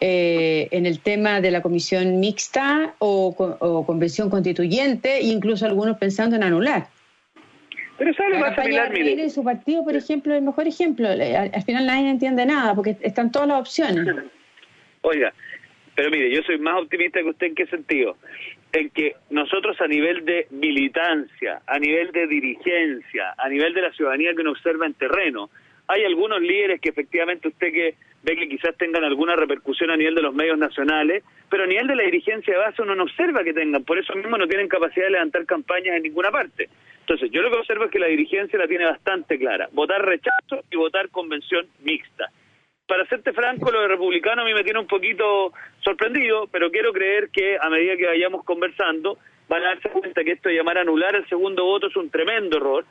eh, 0.00 0.68
en 0.70 0.86
el 0.86 1.00
tema 1.00 1.40
de 1.40 1.50
la 1.50 1.62
comisión 1.62 2.20
mixta 2.20 2.94
o, 2.98 3.34
convención 3.86 4.28
constituyente, 4.28 5.18
e 5.18 5.26
incluso 5.26 5.64
algunos 5.64 5.96
pensando 5.96 6.36
en 6.36 6.42
anular. 6.42 6.88
Pero 8.02 8.14
¿sabe 8.14 8.36
lo 8.36 8.62
similar, 8.62 8.90
mire? 8.90 9.30
su 9.30 9.44
partido, 9.44 9.84
por 9.84 9.94
ejemplo, 9.94 10.34
el 10.34 10.42
mejor 10.42 10.66
ejemplo. 10.66 11.06
Al, 11.08 11.62
final 11.62 11.86
nadie 11.86 12.10
entiende 12.10 12.44
nada 12.44 12.74
porque 12.74 12.96
están 13.00 13.30
todas 13.30 13.46
las 13.46 13.60
opciones. 13.60 14.16
Oiga, 15.02 15.32
pero 15.94 16.10
mire, 16.10 16.34
yo 16.34 16.42
soy 16.42 16.58
más 16.58 16.82
optimista 16.82 17.20
que 17.20 17.28
usted 17.28 17.46
en 17.46 17.54
qué 17.54 17.66
sentido 17.66 18.16
en 18.72 18.90
que 18.90 19.14
nosotros 19.30 19.80
a 19.80 19.86
nivel 19.86 20.24
de 20.24 20.48
militancia, 20.50 21.62
a 21.64 21.78
nivel 21.78 22.10
de 22.10 22.26
dirigencia, 22.26 23.34
a 23.38 23.48
nivel 23.48 23.72
de 23.72 23.82
la 23.82 23.92
ciudadanía 23.92 24.34
que 24.34 24.40
uno 24.40 24.50
observa 24.50 24.86
en 24.86 24.94
terreno, 24.94 25.50
hay 25.88 26.04
algunos 26.04 26.40
líderes 26.40 26.80
que 26.80 26.90
efectivamente 26.90 27.48
usted 27.48 27.72
que 27.72 27.94
ve 28.22 28.36
que 28.36 28.48
quizás 28.48 28.76
tengan 28.76 29.04
alguna 29.04 29.34
repercusión 29.36 29.90
a 29.90 29.96
nivel 29.96 30.14
de 30.14 30.22
los 30.22 30.34
medios 30.34 30.58
nacionales, 30.58 31.24
pero 31.50 31.64
a 31.64 31.66
nivel 31.66 31.86
de 31.88 31.96
la 31.96 32.04
dirigencia 32.04 32.54
de 32.54 32.60
base 32.60 32.82
uno 32.82 32.94
no 32.94 33.02
observa 33.02 33.42
que 33.42 33.52
tengan, 33.52 33.84
por 33.84 33.98
eso 33.98 34.14
mismo 34.14 34.38
no 34.38 34.46
tienen 34.46 34.68
capacidad 34.68 35.06
de 35.06 35.12
levantar 35.12 35.44
campañas 35.44 35.96
en 35.96 36.04
ninguna 36.04 36.30
parte. 36.30 36.68
Entonces, 37.00 37.30
yo 37.32 37.42
lo 37.42 37.50
que 37.50 37.58
observo 37.58 37.84
es 37.86 37.90
que 37.90 37.98
la 37.98 38.06
dirigencia 38.06 38.58
la 38.58 38.68
tiene 38.68 38.84
bastante 38.84 39.38
clara, 39.38 39.68
votar 39.72 40.04
rechazo 40.04 40.64
y 40.70 40.76
votar 40.76 41.08
convención 41.08 41.66
mixta 41.80 42.30
para 42.92 43.06
serte 43.06 43.32
franco, 43.32 43.70
lo 43.70 43.80
de 43.80 43.88
republicano 43.88 44.42
a 44.42 44.44
mí 44.44 44.52
me 44.52 44.64
tiene 44.64 44.78
un 44.78 44.86
poquito 44.86 45.54
sorprendido, 45.80 46.46
pero 46.52 46.70
quiero 46.70 46.92
creer 46.92 47.30
que 47.30 47.56
a 47.58 47.70
medida 47.70 47.96
que 47.96 48.04
vayamos 48.06 48.44
conversando 48.44 49.16
van 49.48 49.62
a 49.62 49.68
darse 49.68 49.88
cuenta 49.88 50.22
que 50.22 50.32
esto 50.32 50.50
de 50.50 50.56
llamar 50.56 50.76
a 50.76 50.82
anular 50.82 51.16
el 51.16 51.26
segundo 51.26 51.64
voto 51.64 51.86
es 51.86 51.96
un 51.96 52.10
tremendo 52.10 52.58
error. 52.58 52.84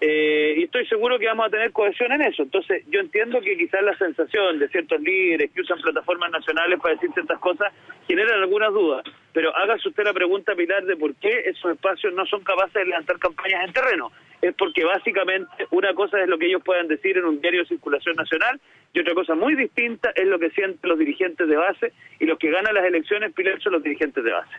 Eh, 0.00 0.54
y 0.58 0.64
estoy 0.64 0.86
seguro 0.86 1.18
que 1.18 1.26
vamos 1.26 1.46
a 1.46 1.50
tener 1.50 1.72
cohesión 1.72 2.12
en 2.12 2.22
eso. 2.22 2.44
Entonces, 2.44 2.84
yo 2.88 3.00
entiendo 3.00 3.40
que 3.40 3.56
quizás 3.56 3.82
la 3.82 3.96
sensación 3.96 4.58
de 4.58 4.68
ciertos 4.68 5.00
líderes 5.00 5.50
que 5.50 5.60
usan 5.60 5.80
plataformas 5.80 6.30
nacionales 6.30 6.78
para 6.80 6.94
decir 6.94 7.10
ciertas 7.14 7.38
cosas 7.40 7.72
generan 8.06 8.40
algunas 8.40 8.72
dudas. 8.72 9.02
Pero 9.32 9.54
hágase 9.56 9.88
usted 9.88 10.04
la 10.04 10.12
pregunta, 10.12 10.54
Pilar, 10.54 10.84
de 10.84 10.96
por 10.96 11.14
qué 11.16 11.40
esos 11.46 11.72
espacios 11.72 12.14
no 12.14 12.24
son 12.26 12.44
capaces 12.44 12.74
de 12.74 12.84
levantar 12.84 13.18
campañas 13.18 13.64
en 13.66 13.72
terreno. 13.72 14.12
Es 14.40 14.54
porque 14.54 14.84
básicamente 14.84 15.50
una 15.72 15.92
cosa 15.94 16.22
es 16.22 16.28
lo 16.28 16.38
que 16.38 16.46
ellos 16.46 16.62
puedan 16.64 16.86
decir 16.86 17.18
en 17.18 17.24
un 17.24 17.40
diario 17.40 17.62
de 17.62 17.68
circulación 17.68 18.14
nacional 18.14 18.60
y 18.92 19.00
otra 19.00 19.14
cosa 19.14 19.34
muy 19.34 19.56
distinta 19.56 20.12
es 20.14 20.26
lo 20.26 20.38
que 20.38 20.50
sienten 20.50 20.88
los 20.88 20.98
dirigentes 20.98 21.48
de 21.48 21.56
base 21.56 21.92
y 22.20 22.26
los 22.26 22.38
que 22.38 22.50
ganan 22.50 22.72
las 22.72 22.84
elecciones, 22.84 23.32
Pilar, 23.32 23.60
son 23.60 23.72
los 23.72 23.82
dirigentes 23.82 24.22
de 24.22 24.30
base. 24.30 24.54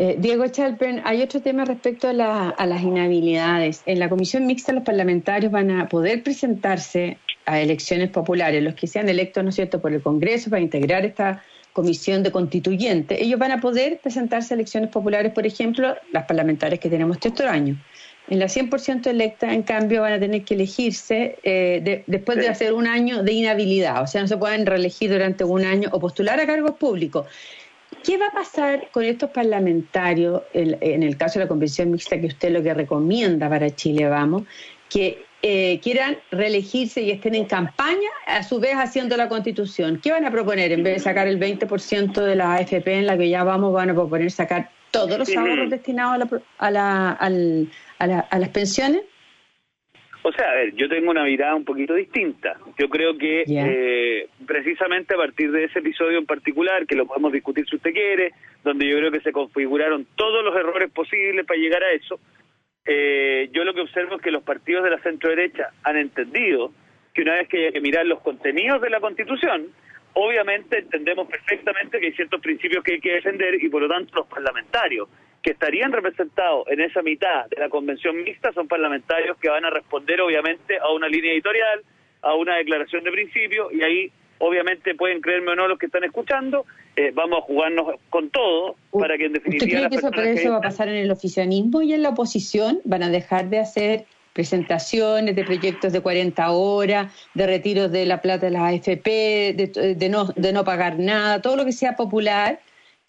Eh, 0.00 0.14
Diego 0.16 0.46
Chalpen, 0.46 1.02
hay 1.04 1.22
otro 1.22 1.42
tema 1.42 1.64
respecto 1.64 2.06
a, 2.06 2.12
las 2.12 2.82
inhabilidades. 2.84 3.82
En 3.84 3.98
la 3.98 4.08
comisión 4.08 4.46
mixta 4.46 4.72
los 4.72 4.84
parlamentarios 4.84 5.50
van 5.50 5.72
a 5.72 5.88
poder 5.88 6.22
presentarse 6.22 7.18
a 7.46 7.60
elecciones 7.60 8.08
populares, 8.10 8.62
los 8.62 8.74
que 8.74 8.86
sean 8.86 9.08
electos, 9.08 9.42
¿no 9.42 9.50
es 9.50 9.56
cierto?, 9.56 9.80
por 9.80 9.92
el 9.92 10.00
Congreso 10.00 10.50
para 10.50 10.62
integrar 10.62 11.04
esta 11.04 11.42
comisión 11.72 12.22
de 12.22 12.30
constituyente. 12.30 13.20
Ellos 13.20 13.40
van 13.40 13.50
a 13.50 13.60
poder 13.60 13.98
presentarse 14.00 14.54
a 14.54 14.56
elecciones 14.56 14.90
populares, 14.90 15.32
por 15.32 15.46
ejemplo, 15.46 15.96
las 16.12 16.26
parlamentarias 16.26 16.78
que 16.78 16.88
tenemos 16.88 17.16
este 17.16 17.30
otro 17.30 17.48
año. 17.48 17.76
En 18.28 18.38
la 18.38 18.46
100% 18.46 19.08
electa, 19.08 19.52
en 19.52 19.64
cambio, 19.64 20.02
van 20.02 20.12
a 20.12 20.20
tener 20.20 20.44
que 20.44 20.54
elegirse 20.54 21.38
eh, 21.42 22.04
después 22.06 22.38
de 22.38 22.46
hacer 22.46 22.72
un 22.72 22.86
año 22.86 23.24
de 23.24 23.32
inhabilidad, 23.32 24.00
o 24.02 24.06
sea, 24.06 24.20
no 24.20 24.28
se 24.28 24.36
pueden 24.36 24.64
reelegir 24.64 25.10
durante 25.10 25.42
un 25.42 25.64
año 25.64 25.88
o 25.90 25.98
postular 25.98 26.38
a 26.38 26.46
cargos 26.46 26.76
públicos. 26.76 27.26
¿Qué 28.04 28.16
va 28.16 28.26
a 28.26 28.32
pasar 28.32 28.90
con 28.90 29.04
estos 29.04 29.30
parlamentarios 29.30 30.42
en, 30.52 31.02
el 31.02 31.16
caso 31.16 31.38
de 31.38 31.44
la 31.44 31.48
convención 31.48 31.90
mixta 31.90 32.20
que 32.20 32.26
usted 32.26 32.50
lo 32.50 32.62
que 32.62 32.74
recomienda 32.74 33.48
para 33.48 33.70
Chile, 33.70 34.08
vamos, 34.08 34.42
que 34.88 35.24
eh, 35.42 35.78
quieran 35.82 36.16
reelegirse 36.30 37.00
y 37.02 37.10
estén 37.10 37.34
en 37.34 37.44
campaña, 37.44 38.08
a 38.26 38.42
su 38.42 38.58
vez 38.58 38.74
haciendo 38.74 39.16
la 39.16 39.28
constitución. 39.28 40.00
¿Qué 40.02 40.10
van 40.10 40.24
a 40.24 40.30
proponer? 40.30 40.72
En 40.72 40.82
vez 40.82 40.94
de 40.94 41.00
sacar 41.00 41.28
el 41.28 41.38
20% 41.38 42.12
de 42.20 42.34
la 42.34 42.54
AFP 42.54 42.88
en 42.88 43.06
la 43.06 43.16
que 43.16 43.28
ya 43.28 43.44
vamos, 43.44 43.72
van 43.72 43.90
a 43.90 43.94
proponer 43.94 44.30
sacar 44.30 44.70
todos 44.90 45.18
los 45.18 45.36
ahorros 45.36 45.70
destinados 45.70 46.28
a, 46.58 46.70
la, 46.70 47.12
a, 47.12 47.28
las 48.38 48.48
pensiones. 48.48 49.02
O 50.28 50.32
sea, 50.32 50.50
a 50.50 50.54
ver, 50.56 50.74
yo 50.74 50.90
tengo 50.90 51.10
una 51.10 51.24
mirada 51.24 51.54
un 51.54 51.64
poquito 51.64 51.94
distinta. 51.94 52.58
Yo 52.78 52.90
creo 52.90 53.16
que 53.16 53.44
eh, 53.48 54.28
precisamente 54.46 55.14
a 55.14 55.16
partir 55.16 55.50
de 55.50 55.64
ese 55.64 55.78
episodio 55.78 56.18
en 56.18 56.26
particular, 56.26 56.86
que 56.86 56.96
lo 56.96 57.06
podemos 57.06 57.32
discutir 57.32 57.66
si 57.66 57.76
usted 57.76 57.94
quiere, 57.94 58.34
donde 58.62 58.86
yo 58.86 58.98
creo 58.98 59.10
que 59.10 59.20
se 59.20 59.32
configuraron 59.32 60.06
todos 60.16 60.44
los 60.44 60.54
errores 60.54 60.90
posibles 60.90 61.46
para 61.46 61.58
llegar 61.58 61.82
a 61.82 61.92
eso, 61.92 62.20
eh, 62.84 63.48
yo 63.52 63.64
lo 63.64 63.72
que 63.72 63.80
observo 63.80 64.16
es 64.16 64.22
que 64.22 64.30
los 64.30 64.42
partidos 64.42 64.84
de 64.84 64.90
la 64.90 64.98
centro 64.98 65.30
derecha 65.30 65.70
han 65.82 65.96
entendido 65.96 66.72
que 67.14 67.22
una 67.22 67.36
vez 67.36 67.48
que 67.48 67.66
hay 67.68 67.72
que 67.72 67.80
mirar 67.80 68.04
los 68.04 68.20
contenidos 68.20 68.82
de 68.82 68.90
la 68.90 69.00
Constitución, 69.00 69.68
obviamente 70.12 70.80
entendemos 70.80 71.26
perfectamente 71.26 72.00
que 72.00 72.06
hay 72.08 72.12
ciertos 72.12 72.42
principios 72.42 72.84
que 72.84 72.94
hay 72.94 73.00
que 73.00 73.14
defender 73.14 73.54
y 73.64 73.70
por 73.70 73.80
lo 73.80 73.88
tanto 73.88 74.14
los 74.14 74.26
parlamentarios 74.26 75.08
que 75.42 75.50
estarían 75.50 75.92
representados 75.92 76.66
en 76.68 76.80
esa 76.80 77.02
mitad 77.02 77.46
de 77.46 77.60
la 77.60 77.68
convención 77.68 78.22
mixta 78.22 78.52
son 78.52 78.68
parlamentarios 78.68 79.36
que 79.38 79.48
van 79.48 79.64
a 79.64 79.70
responder 79.70 80.20
obviamente 80.20 80.78
a 80.78 80.90
una 80.92 81.08
línea 81.08 81.32
editorial, 81.32 81.82
a 82.22 82.34
una 82.34 82.56
declaración 82.56 83.04
de 83.04 83.12
principio 83.12 83.70
y 83.72 83.82
ahí 83.82 84.12
obviamente 84.38 84.94
pueden 84.94 85.20
creerme 85.20 85.52
o 85.52 85.56
no 85.56 85.68
los 85.68 85.78
que 85.78 85.86
están 85.86 86.04
escuchando, 86.04 86.64
eh, 86.96 87.12
vamos 87.14 87.40
a 87.40 87.42
jugarnos 87.42 87.94
con 88.10 88.30
todo 88.30 88.76
para 88.92 89.16
que 89.16 89.26
en 89.26 89.32
definitiva... 89.34 89.88
¿Usted 89.90 90.10
cree 90.10 90.34
que 90.34 90.40
eso, 90.40 90.52
va 90.52 90.58
a 90.58 90.60
pasar 90.60 90.88
en 90.88 90.96
el 90.96 91.10
oficialismo 91.10 91.82
y 91.82 91.92
en 91.92 92.02
la 92.02 92.10
oposición? 92.10 92.80
¿Van 92.84 93.02
a 93.02 93.10
dejar 93.10 93.48
de 93.50 93.58
hacer 93.58 94.04
presentaciones 94.32 95.34
de 95.34 95.44
proyectos 95.44 95.92
de 95.92 96.00
40 96.00 96.50
horas, 96.52 97.12
de 97.34 97.46
retiros 97.46 97.90
de 97.90 98.06
la 98.06 98.22
plata 98.22 98.46
de 98.46 98.52
las 98.52 98.62
AFP, 98.62 99.54
de, 99.54 100.08
no, 100.08 100.26
de 100.26 100.52
no 100.52 100.64
pagar 100.64 100.98
nada, 100.98 101.42
todo 101.42 101.56
lo 101.56 101.64
que 101.64 101.72
sea 101.72 101.96
popular? 101.96 102.60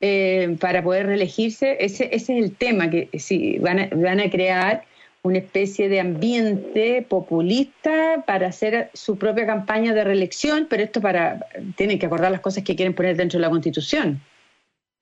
Eh, 0.02 0.56
para 0.62 0.82
poder 0.82 1.08
reelegirse, 1.08 1.78
ese, 1.84 2.06
ese 2.14 2.38
es 2.38 2.44
el 2.44 2.56
tema, 2.56 2.90
que 2.90 3.10
si 3.20 3.60
van 3.60 3.80
a, 3.80 3.90
van 3.92 4.22
a 4.22 4.30
crear 4.30 4.84
una 5.24 5.40
especie 5.40 5.90
de 5.90 6.00
ambiente 6.00 7.06
populista 7.08 8.24
para 8.26 8.48
hacer 8.48 8.90
su 8.94 9.20
propia 9.20 9.46
campaña 9.46 9.94
de 9.94 10.06
reelección, 10.06 10.68
pero 10.70 10.84
esto 10.84 11.02
para 11.02 11.46
tienen 11.76 12.00
que 12.00 12.06
acordar 12.06 12.32
las 12.32 12.40
cosas 12.40 12.64
que 12.64 12.76
quieren 12.76 12.94
poner 12.94 13.18
dentro 13.18 13.38
de 13.38 13.42
la 13.42 13.50
Constitución. 13.50 14.22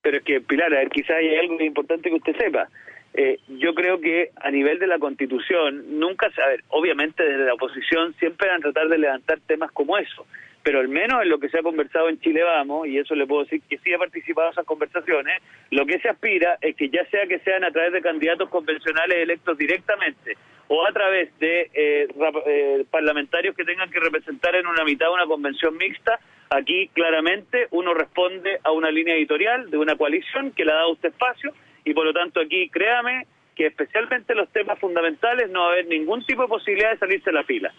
Pero 0.01 0.17
es 0.17 0.23
que, 0.23 0.41
Pilar, 0.41 0.73
a 0.73 0.79
ver, 0.79 0.89
quizás 0.89 1.17
hay 1.17 1.35
algo 1.35 1.61
importante 1.61 2.09
que 2.09 2.15
usted 2.15 2.35
sepa. 2.35 2.67
Eh, 3.13 3.39
yo 3.59 3.73
creo 3.73 3.99
que 3.99 4.31
a 4.35 4.49
nivel 4.51 4.79
de 4.79 4.87
la 4.87 4.99
Constitución, 4.99 5.99
nunca, 5.99 6.27
a 6.27 6.47
ver, 6.49 6.63
obviamente 6.69 7.23
desde 7.23 7.45
la 7.45 7.53
oposición 7.53 8.15
siempre 8.19 8.47
van 8.47 8.57
a 8.57 8.61
tratar 8.61 8.89
de 8.89 8.97
levantar 8.97 9.39
temas 9.45 9.71
como 9.71 9.97
eso, 9.97 10.25
pero 10.67 10.81
al 10.81 10.89
menos 10.89 11.21
en 11.21 11.29
lo 11.29 11.39
que 11.39 11.47
se 11.47 11.59
ha 11.59 11.63
conversado 11.63 12.09
en 12.09 12.19
Chile 12.19 12.43
Vamos, 12.43 12.89
y 12.89 12.97
eso 12.97 13.15
le 13.15 13.25
puedo 13.25 13.45
decir 13.45 13.61
que 13.69 13.77
sí 13.77 13.93
ha 13.93 13.97
participado 13.97 14.49
en 14.49 14.51
esas 14.51 14.65
conversaciones, 14.65 15.41
lo 15.71 15.85
que 15.85 15.97
se 15.99 16.09
aspira 16.09 16.57
es 16.59 16.75
que 16.75 16.89
ya 16.89 17.05
sea 17.05 17.25
que 17.25 17.39
sean 17.39 17.63
a 17.63 17.71
través 17.71 17.93
de 17.93 18.01
candidatos 18.01 18.49
convencionales 18.49 19.17
electos 19.17 19.57
directamente 19.57 20.35
o 20.67 20.85
a 20.85 20.91
través 20.91 21.29
de 21.39 21.71
eh, 21.73 22.07
eh, 22.47 22.85
parlamentarios 22.91 23.55
que 23.55 23.63
tengan 23.63 23.89
que 23.89 24.01
representar 24.01 24.57
en 24.57 24.67
una 24.67 24.83
mitad 24.83 25.09
una 25.09 25.25
convención 25.25 25.77
mixta, 25.77 26.19
aquí 26.49 26.89
claramente 26.89 27.67
uno 27.71 27.93
responde 27.93 28.59
a 28.61 28.73
una 28.73 28.91
línea 28.91 29.15
editorial 29.15 29.71
de 29.71 29.77
una 29.77 29.95
coalición 29.95 30.51
que 30.51 30.65
le 30.65 30.73
ha 30.73 30.75
dado 30.75 30.91
usted 30.91 31.11
espacio 31.11 31.53
y 31.85 31.93
por 31.93 32.03
lo 32.03 32.11
tanto 32.11 32.41
aquí 32.41 32.67
créame 32.67 33.25
que 33.55 33.67
especialmente 33.67 34.35
los 34.35 34.49
temas 34.49 34.77
fundamentales 34.79 35.49
no 35.49 35.61
va 35.61 35.67
a 35.67 35.71
haber 35.71 35.87
ningún 35.87 36.25
tipo 36.25 36.41
de 36.41 36.49
posibilidad 36.49 36.91
de 36.91 36.97
salirse 36.97 37.29
de 37.29 37.37
la 37.37 37.45
fila. 37.45 37.73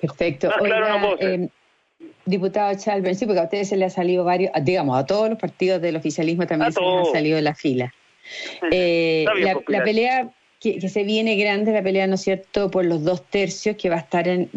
Perfecto. 0.00 0.50
Eh, 1.20 1.48
diputado 2.24 2.74
Chalben, 2.76 3.14
sí, 3.14 3.26
porque 3.26 3.40
a 3.40 3.44
ustedes 3.44 3.68
se 3.68 3.76
le 3.76 3.84
ha 3.84 3.90
salido 3.90 4.24
varios, 4.24 4.52
digamos, 4.62 4.98
a 4.98 5.06
todos 5.06 5.28
los 5.28 5.38
partidos 5.38 5.80
del 5.82 5.96
oficialismo 5.96 6.46
también 6.46 6.72
se 6.72 6.80
les 6.80 7.08
ha 7.08 7.12
salido 7.12 7.36
de 7.36 7.42
la 7.42 7.54
fila. 7.54 7.92
Eh, 8.70 9.26
la, 9.66 9.82
pelea 9.82 10.30
que, 10.60 10.80
se 10.88 11.02
viene 11.04 11.36
grande, 11.36 11.72
la 11.72 11.82
pelea, 11.82 12.06
¿no 12.06 12.14
es 12.14 12.22
cierto?, 12.22 12.70
por 12.70 12.84
los 12.84 13.02
dos 13.02 13.24
tercios 13.24 13.76
que 13.76 13.90
va 13.90 13.96
a 13.96 14.00
estar 14.00 14.28
en, 14.28 14.48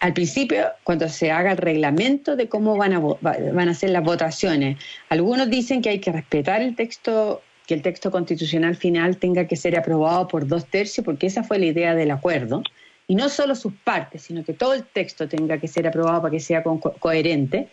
al 0.00 0.12
principio, 0.12 0.66
cuando 0.84 1.08
se 1.08 1.30
haga 1.30 1.52
el 1.52 1.58
reglamento 1.58 2.36
de 2.36 2.48
cómo 2.48 2.76
van 2.76 2.94
a, 2.94 3.00
van 3.00 3.68
a 3.68 3.74
ser 3.74 3.90
las 3.90 4.02
votaciones. 4.02 4.78
Algunos 5.08 5.50
dicen 5.50 5.82
que 5.82 5.90
hay 5.90 5.98
que 5.98 6.12
respetar 6.12 6.62
el 6.62 6.74
texto 6.74 7.42
que 7.66 7.74
el 7.74 7.82
texto 7.82 8.10
constitucional 8.10 8.76
final 8.76 9.18
tenga 9.18 9.46
que 9.46 9.54
ser 9.54 9.76
aprobado 9.76 10.26
por 10.26 10.46
dos 10.48 10.64
tercios, 10.64 11.04
porque 11.04 11.26
esa 11.26 11.42
fue 11.42 11.58
la 11.58 11.66
idea 11.66 11.94
del 11.94 12.10
acuerdo 12.10 12.62
y 13.10 13.14
no 13.14 13.30
solo 13.30 13.54
sus 13.54 13.72
partes, 13.72 14.22
sino 14.22 14.44
que 14.44 14.52
todo 14.52 14.74
el 14.74 14.84
texto 14.84 15.26
tenga 15.26 15.58
que 15.58 15.66
ser 15.66 15.88
aprobado 15.88 16.20
para 16.20 16.30
que 16.30 16.40
sea 16.40 16.62
coherente, 16.62 17.68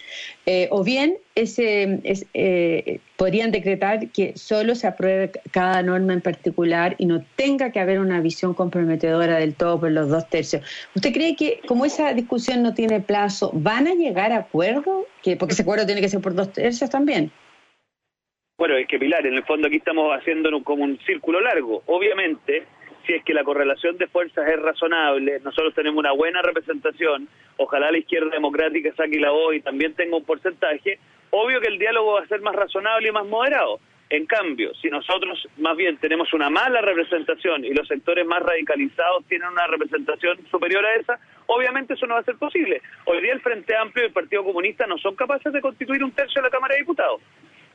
eh, 0.45 0.69
o 0.71 0.82
bien 0.84 1.17
ese, 1.36 2.00
eh, 2.34 3.00
podrían 3.17 3.52
decretar 3.52 4.08
que 4.12 4.38
solo 4.38 4.76
se 4.76 4.88
apruebe 4.88 5.32
cada 5.52 5.84
norma 5.84 6.13
en 6.13 6.21
particular 6.21 6.95
y 6.98 7.06
no 7.06 7.24
tenga 7.36 7.74
que 7.74 7.82
haber 7.82 8.00
una 8.00 8.21
visión 8.21 8.54
comprometedora 8.54 9.38
del 9.38 9.56
todo 9.56 9.78
por 9.82 9.91
los 9.91 10.10
dos 10.10 10.28
tercios. 10.30 10.63
¿Usted 10.95 11.13
cree 11.13 11.36
que 11.36 11.60
como 11.67 11.86
esa 11.86 12.13
discusión 12.13 12.63
no 12.63 12.74
tiene 12.74 13.02
plazo, 13.02 13.52
van 13.54 13.88
a 13.88 13.93
llegar 13.93 14.32
a 14.32 14.38
acuerdo? 14.38 15.06
Que, 15.21 15.36
porque 15.36 15.54
ese 15.54 15.63
acuerdo 15.63 15.86
tiene 15.86 16.00
que 16.00 16.10
ser 16.10 16.21
por 16.21 16.34
dos 16.34 16.54
tercios 16.54 16.89
también. 16.89 17.30
Bueno, 18.58 18.78
es 18.78 18.88
que 18.88 18.98
Pilar, 18.98 19.26
en 19.28 19.34
el 19.34 19.43
fondo 19.43 19.67
aquí 19.67 19.78
estamos 19.78 20.15
haciendo 20.17 20.50
como 20.63 20.86
un 20.86 20.98
círculo 21.00 21.41
largo. 21.41 21.84
Obviamente, 21.88 22.63
si 23.05 23.13
es 23.13 23.23
que 23.23 23.33
la 23.33 23.43
correlación 23.43 23.97
de 23.97 24.07
fuerzas 24.07 24.47
es 24.47 24.59
razonable, 24.59 25.39
nosotros 25.43 25.73
tenemos 25.73 25.99
una 25.99 26.11
buena 26.11 26.41
representación, 26.41 27.27
ojalá 27.57 27.91
la 27.91 27.97
izquierda 27.97 28.29
democrática 28.31 28.93
saque 28.95 29.19
la 29.19 29.31
voz 29.31 29.55
y 29.55 29.61
también 29.61 29.93
tenga 29.93 30.17
un 30.17 30.25
porcentaje, 30.25 30.99
obvio 31.29 31.59
que 31.61 31.67
el 31.67 31.79
diálogo 31.79 32.13
va 32.13 32.21
a 32.21 32.27
ser 32.27 32.41
más 32.41 32.55
razonable 32.55 33.09
y 33.09 33.11
más 33.11 33.25
moderado. 33.25 33.79
En 34.09 34.27
cambio, 34.27 34.71
si 34.75 34.89
nosotros 34.89 35.47
más 35.57 35.75
bien 35.75 35.97
tenemos 35.97 36.31
una 36.33 36.49
mala 36.49 36.79
representación 36.81 37.65
y 37.65 37.73
los 37.73 37.87
sectores 37.87 38.25
más 38.25 38.41
radicalizados 38.43 39.25
tienen 39.25 39.49
una 39.49 39.65
representación 39.65 40.37
superior 40.51 40.85
a 40.85 40.95
esa, 40.95 41.19
obviamente 41.47 41.95
eso 41.95 42.05
no 42.05 42.13
va 42.13 42.19
a 42.19 42.23
ser 42.23 42.35
posible. 42.35 42.81
Hoy 43.05 43.21
día 43.21 43.33
el 43.33 43.41
Frente 43.41 43.75
Amplio 43.75 44.05
y 44.05 44.07
el 44.07 44.13
Partido 44.13 44.43
Comunista 44.43 44.85
no 44.85 44.99
son 44.99 45.15
capaces 45.15 45.51
de 45.51 45.59
constituir 45.59 46.03
un 46.03 46.11
tercio 46.11 46.39
de 46.39 46.47
la 46.47 46.51
Cámara 46.51 46.75
de 46.75 46.81
Diputados. 46.81 47.19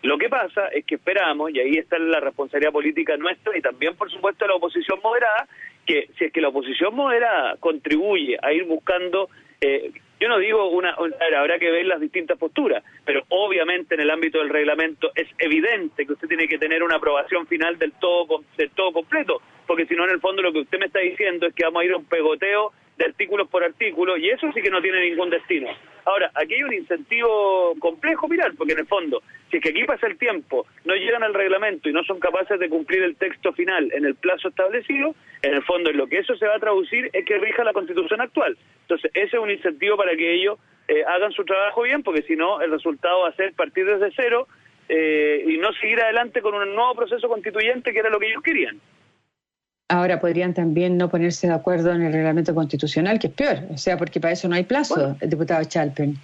Lo 0.03 0.17
que 0.17 0.31
pasa 0.31 0.69
es 0.69 0.85
que 0.87 0.95
esperamos, 0.95 1.51
y 1.53 1.61
ahí 1.61 1.77
está 1.77 1.99
la 1.99 2.21
responsabilidad 2.21 2.73
política 2.73 3.17
nuestra 3.19 3.57
y 3.57 3.61
también, 3.61 3.97
por 3.97 4.11
supuesto, 4.11 4.47
la 4.47 4.55
oposición 4.55 4.99
moderada, 5.03 5.47
que 5.85 6.09
si 6.19 6.25
es 6.25 6.33
que 6.33 6.41
la 6.41 6.49
oposición 6.49 6.95
moderada 6.95 7.57
contribuye 7.61 8.39
a 8.41 8.53
ir 8.53 8.65
buscando, 8.65 9.29
eh, 9.61 9.93
yo 10.19 10.29
no 10.29 10.39
digo 10.39 10.71
una, 10.71 10.97
habrá 11.37 11.59
que 11.59 11.71
ver 11.71 11.85
las 11.85 12.01
distintas 12.01 12.39
posturas, 12.39 12.83
pero 13.05 13.25
obviamente 13.29 13.95
en 13.95 14.01
el 14.01 14.11
ámbito 14.11 14.39
del 14.39 14.49
reglamento 14.49 15.11
es 15.15 15.29
evidente 15.39 16.07
que 16.07 16.13
usted 16.15 16.29
tiene 16.29 16.49
que 16.49 16.59
tener 16.59 16.83
una 16.83 16.97
aprobación 16.97 17.47
final 17.47 17.79
del 17.79 17.93
todo, 17.93 18.43
del 18.57 18.71
todo 18.71 18.93
completo, 18.93 19.43
porque 19.67 19.87
si 19.87 19.95
no, 19.95 20.05
en 20.05 20.13
el 20.13 20.21
fondo 20.21 20.41
lo 20.41 20.53
que 20.53 20.61
usted 20.61 20.79
me 20.79 20.87
está 20.87 21.01
diciendo 21.01 21.47
es 21.47 21.55
que 21.55 21.65
vamos 21.65 21.83
a 21.83 21.85
ir 21.85 21.93
a 21.93 21.99
un 21.99 22.07
pegoteo 22.07 22.73
de 23.01 23.07
artículos 23.07 23.49
por 23.49 23.65
artículo, 23.65 24.19
y 24.19 24.29
eso 24.29 24.53
sí 24.53 24.61
que 24.61 24.69
no 24.69 24.83
tiene 24.83 25.01
ningún 25.01 25.31
destino. 25.31 25.69
Ahora, 26.05 26.31
aquí 26.35 26.53
hay 26.53 26.63
un 26.65 26.75
incentivo 26.75 27.75
complejo, 27.79 28.29
mirar, 28.29 28.53
porque 28.59 28.75
en 28.75 28.81
el 28.81 28.87
fondo, 28.87 29.23
si 29.51 29.57
es 29.57 29.63
que 29.63 29.71
aquí 29.71 29.85
pasa 29.85 30.07
el 30.07 30.19
tiempo, 30.19 30.67
no 30.85 30.95
llegan 30.95 31.23
al 31.23 31.33
reglamento 31.33 31.89
y 31.89 31.95
no 31.95 32.05
son 32.05 32.21
capaces 32.21 32.61
de 32.61 32.69
cumplir 32.69 33.03
el 33.03 33.17
texto 33.17 33.55
final 33.55 33.91
en 33.95 34.05
el 34.05 34.17
plazo 34.17 34.49
establecido, 34.49 35.15
en 35.41 35.55
el 35.55 35.63
fondo 35.63 35.89
en 35.89 35.97
lo 35.97 36.09
que 36.09 36.19
eso 36.19 36.37
se 36.37 36.47
va 36.47 36.57
a 36.57 36.61
traducir 36.61 37.09
es 37.15 37.25
que 37.25 37.39
rija 37.39 37.65
la 37.65 37.73
constitución 37.73 38.21
actual. 38.21 38.59
Entonces, 38.83 39.11
ese 39.15 39.37
es 39.39 39.43
un 39.43 39.51
incentivo 39.51 39.97
para 39.97 40.15
que 40.15 40.35
ellos 40.35 40.59
eh, 40.87 41.03
hagan 41.07 41.33
su 41.33 41.43
trabajo 41.47 41.83
bien, 41.83 42.03
porque 42.03 42.21
si 42.23 42.37
no, 42.37 42.61
el 42.61 42.71
resultado 42.71 43.21
va 43.23 43.31
a 43.31 43.37
ser 43.37 43.55
partir 43.55 43.87
desde 43.87 44.13
cero 44.15 44.47
eh, 44.91 45.43
y 45.47 45.57
no 45.57 45.73
seguir 45.73 46.03
adelante 46.03 46.43
con 46.43 46.55
un 46.55 46.75
nuevo 46.75 46.95
proceso 46.97 47.29
constituyente 47.31 47.95
que 47.95 47.99
era 47.99 48.11
lo 48.11 48.19
que 48.19 48.27
ellos 48.27 48.43
querían. 48.43 48.79
Ahora 49.91 50.21
podrían 50.21 50.55
también 50.55 50.97
no 50.97 51.09
ponerse 51.09 51.49
de 51.49 51.53
acuerdo 51.53 51.91
en 51.91 52.03
el 52.03 52.13
reglamento 52.13 52.55
constitucional, 52.55 53.19
que 53.19 53.27
es 53.27 53.33
peor, 53.33 53.57
o 53.75 53.77
sea, 53.77 53.97
porque 53.97 54.21
para 54.21 54.35
eso 54.35 54.49
no 54.49 54.55
hay 54.55 54.63
plazo, 54.63 55.17
el 55.21 55.29
diputado 55.29 55.65
Chalpen. 55.65 56.15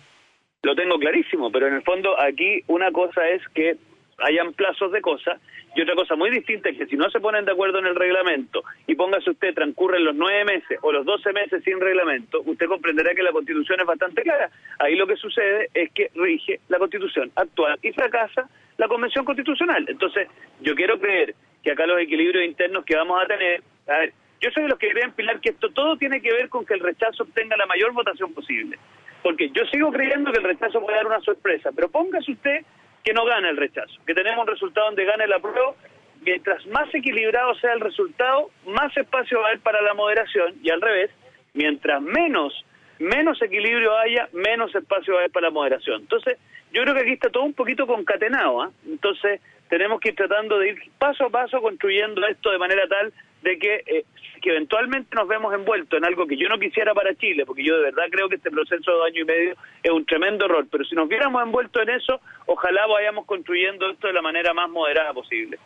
Lo 0.62 0.76
tengo 0.76 0.96
clarísimo, 1.00 1.50
pero 1.50 1.66
en 1.66 1.74
el 1.74 1.82
fondo 1.82 2.14
aquí 2.20 2.62
una 2.68 2.92
cosa 2.92 3.28
es 3.28 3.42
que 3.54 3.76
hayan 4.18 4.52
plazos 4.52 4.92
de 4.92 5.00
cosas 5.00 5.40
y 5.74 5.82
otra 5.82 5.96
cosa 5.96 6.14
muy 6.14 6.30
distinta 6.30 6.68
es 6.68 6.78
que 6.78 6.86
si 6.86 6.96
no 6.96 7.10
se 7.10 7.18
ponen 7.18 7.44
de 7.44 7.52
acuerdo 7.52 7.80
en 7.80 7.86
el 7.86 7.96
reglamento 7.96 8.62
y 8.86 8.94
póngase 8.94 9.30
usted 9.30 9.52
transcurren 9.52 10.04
los 10.04 10.14
nueve 10.14 10.44
meses 10.44 10.78
o 10.82 10.92
los 10.92 11.04
doce 11.04 11.32
meses 11.32 11.62
sin 11.64 11.80
reglamento, 11.80 12.42
usted 12.46 12.66
comprenderá 12.66 13.14
que 13.16 13.24
la 13.24 13.32
constitución 13.32 13.80
es 13.80 13.86
bastante 13.86 14.22
clara. 14.22 14.48
Ahí 14.78 14.94
lo 14.94 15.08
que 15.08 15.16
sucede 15.16 15.70
es 15.74 15.90
que 15.90 16.12
rige 16.14 16.60
la 16.68 16.78
constitución 16.78 17.32
actual 17.34 17.80
y 17.82 17.90
fracasa 17.90 18.48
la 18.78 18.86
convención 18.86 19.24
constitucional. 19.24 19.84
Entonces, 19.88 20.28
yo 20.60 20.74
quiero 20.74 21.00
creer 21.00 21.34
que 21.66 21.72
acá 21.72 21.84
los 21.84 22.00
equilibrios 22.00 22.44
internos 22.44 22.84
que 22.84 22.94
vamos 22.94 23.20
a 23.20 23.26
tener, 23.26 23.60
a 23.88 23.98
ver, 23.98 24.12
yo 24.40 24.52
soy 24.52 24.62
de 24.62 24.68
los 24.68 24.78
que 24.78 24.88
creen, 24.88 25.10
Pilar, 25.10 25.40
que 25.40 25.48
esto 25.48 25.68
todo 25.70 25.96
tiene 25.96 26.20
que 26.20 26.32
ver 26.32 26.48
con 26.48 26.64
que 26.64 26.74
el 26.74 26.78
rechazo 26.78 27.24
obtenga 27.24 27.56
la 27.56 27.66
mayor 27.66 27.92
votación 27.92 28.32
posible. 28.32 28.78
Porque 29.20 29.50
yo 29.50 29.64
sigo 29.72 29.90
creyendo 29.90 30.30
que 30.30 30.38
el 30.38 30.44
rechazo 30.44 30.80
puede 30.80 30.96
dar 30.96 31.08
una 31.08 31.20
sorpresa, 31.22 31.70
pero 31.74 31.88
póngase 31.88 32.30
usted 32.30 32.64
que 33.02 33.12
no 33.12 33.24
gana 33.24 33.50
el 33.50 33.56
rechazo, 33.56 34.00
que 34.06 34.14
tenemos 34.14 34.42
un 34.42 34.46
resultado 34.46 34.86
donde 34.86 35.06
gane 35.06 35.24
el 35.24 35.32
apruebo, 35.32 35.74
mientras 36.20 36.64
más 36.68 36.94
equilibrado 36.94 37.52
sea 37.56 37.72
el 37.72 37.80
resultado, 37.80 38.50
más 38.66 38.96
espacio 38.96 39.40
va 39.40 39.46
a 39.46 39.48
haber 39.48 39.60
para 39.60 39.82
la 39.82 39.94
moderación 39.94 40.54
y 40.62 40.70
al 40.70 40.80
revés, 40.80 41.10
mientras 41.52 42.00
menos 42.00 42.64
menos 42.98 43.40
equilibrio 43.42 43.96
haya, 43.98 44.28
menos 44.32 44.74
espacio 44.74 45.14
va 45.14 45.20
a 45.20 45.22
haber 45.22 45.32
para 45.32 45.48
la 45.48 45.52
moderación. 45.52 46.02
Entonces, 46.02 46.38
yo 46.72 46.82
creo 46.82 46.94
que 46.94 47.00
aquí 47.00 47.12
está 47.12 47.30
todo 47.30 47.44
un 47.44 47.54
poquito 47.54 47.86
concatenado, 47.86 48.62
¿ah? 48.62 48.70
Entonces, 48.86 49.40
tenemos 49.68 50.00
que 50.00 50.10
ir 50.10 50.16
tratando 50.16 50.58
de 50.58 50.70
ir 50.70 50.78
paso 50.98 51.26
a 51.26 51.30
paso 51.30 51.60
construyendo 51.60 52.26
esto 52.26 52.50
de 52.50 52.58
manera 52.58 52.86
tal 52.88 53.12
de 53.42 53.58
que, 53.58 53.74
eh, 53.86 54.04
que 54.42 54.50
eventualmente 54.50 55.14
nos 55.14 55.28
vemos 55.28 55.54
envueltos 55.54 55.96
en 55.98 56.04
algo 56.04 56.26
que 56.26 56.36
yo 56.36 56.48
no 56.48 56.58
quisiera 56.58 56.94
para 56.94 57.14
Chile, 57.14 57.44
porque 57.46 57.64
yo 57.64 57.76
de 57.76 57.84
verdad 57.84 58.04
creo 58.10 58.28
que 58.28 58.36
este 58.36 58.50
proceso 58.50 58.98
de 58.98 59.06
año 59.06 59.22
y 59.22 59.24
medio 59.24 59.54
es 59.82 59.90
un 59.90 60.04
tremendo 60.04 60.46
error, 60.46 60.66
pero 60.70 60.84
si 60.84 60.94
nos 60.94 61.08
viéramos 61.08 61.42
envueltos 61.42 61.82
en 61.82 61.90
eso, 61.90 62.20
ojalá 62.46 62.86
vayamos 62.86 63.24
construyendo 63.26 63.90
esto 63.90 64.08
de 64.08 64.12
la 64.12 64.22
manera 64.22 64.52
más 64.52 64.68
moderada 64.68 65.12
posible. 65.12 65.58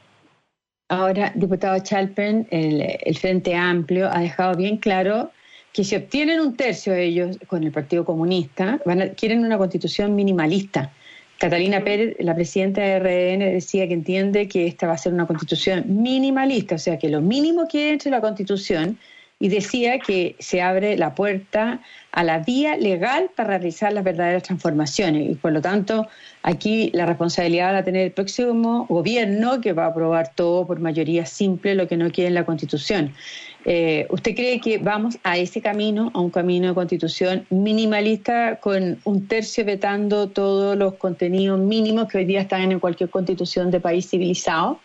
Ahora, 0.89 1.33
diputado 1.35 1.79
Chalpen, 1.83 2.49
el, 2.51 2.83
el 3.01 3.17
Frente 3.17 3.55
Amplio 3.55 4.09
ha 4.11 4.21
dejado 4.21 4.57
bien 4.57 4.77
claro 4.77 5.31
que 5.73 5.85
si 5.85 5.97
obtienen 5.97 6.41
un 6.41 6.57
tercio 6.57 6.93
de 6.93 7.05
ellos 7.05 7.39
con 7.47 7.63
el 7.63 7.73
Partido 7.73 8.05
Comunista, 8.05 8.81
van 8.85 9.11
quieren 9.17 9.45
una 9.45 9.59
constitución 9.59 10.15
minimalista. 10.15 10.93
Catalina 11.39 11.83
Pérez, 11.83 12.17
la 12.19 12.35
presidenta 12.35 12.83
de 12.83 12.99
RN, 12.99 13.53
decía 13.53 13.89
que 13.89 13.95
entiende 13.95 14.47
que 14.47 14.67
esta 14.67 14.87
va 14.87 14.93
a 14.93 14.99
ser 14.99 15.15
una 15.15 15.27
constitución 15.27 15.85
minimalista, 15.87 16.75
o 16.75 16.79
sea, 16.79 16.99
que 16.99 17.09
lo 17.09 17.23
mínimo 17.23 17.67
que 17.67 17.93
entre 17.93 18.11
la 18.11 18.21
constitución, 18.21 18.99
y 19.43 19.49
decía 19.49 19.99
que 20.01 20.37
se 20.39 20.61
abre 20.61 20.99
la 20.99 21.15
puerta 21.15 21.81
a 22.13 22.25
la 22.25 22.41
vía 22.41 22.77
legal 22.77 23.31
para 23.35 23.57
realizar 23.57 23.91
las 23.91 24.05
verdaderas 24.05 24.43
transformaciones. 24.43 25.31
Y 25.31 25.35
por 25.35 25.53
lo 25.53 25.63
tanto, 25.63 26.07
aquí 26.43 26.91
la 26.93 27.07
responsabilidad 27.07 27.73
va 27.73 27.79
a 27.79 27.85
tener 27.85 28.05
el 28.05 28.13
próximo 28.13 28.85
gobierno 28.87 29.63
que 29.63 29.73
va 29.73 29.85
a 29.85 29.89
aprobar 29.89 30.35
todo 30.35 30.67
por 30.67 30.79
mayoría 30.81 31.25
simple, 31.25 31.75
lo 31.75 31.89
que 31.89 31.97
no 31.97 32.11
quiere 32.11 32.29
en 32.29 32.35
la 32.35 32.45
constitución. 32.45 33.15
Eh, 33.64 34.07
¿Usted 34.09 34.35
cree 34.35 34.61
que 34.61 34.79
vamos 34.79 35.18
a 35.23 35.37
ese 35.37 35.61
camino, 35.61 36.11
a 36.14 36.20
un 36.20 36.31
camino 36.31 36.68
de 36.68 36.75
constitución 36.75 37.46
minimalista, 37.51 38.59
con 38.61 38.99
un 39.05 39.29
tercio 39.29 39.64
vetando 39.64 40.31
todos 40.31 40.77
los 40.77 40.94
contenidos 40.94 41.59
mínimos 41.59 42.09
que 42.09 42.18
hoy 42.18 42.25
día 42.25 42.40
están 42.40 42.73
en 42.73 42.81
cualquier 42.81 43.11
constitución 43.11 43.70
de 43.70 43.81
país 43.81 44.09
civilizado? 44.09 44.81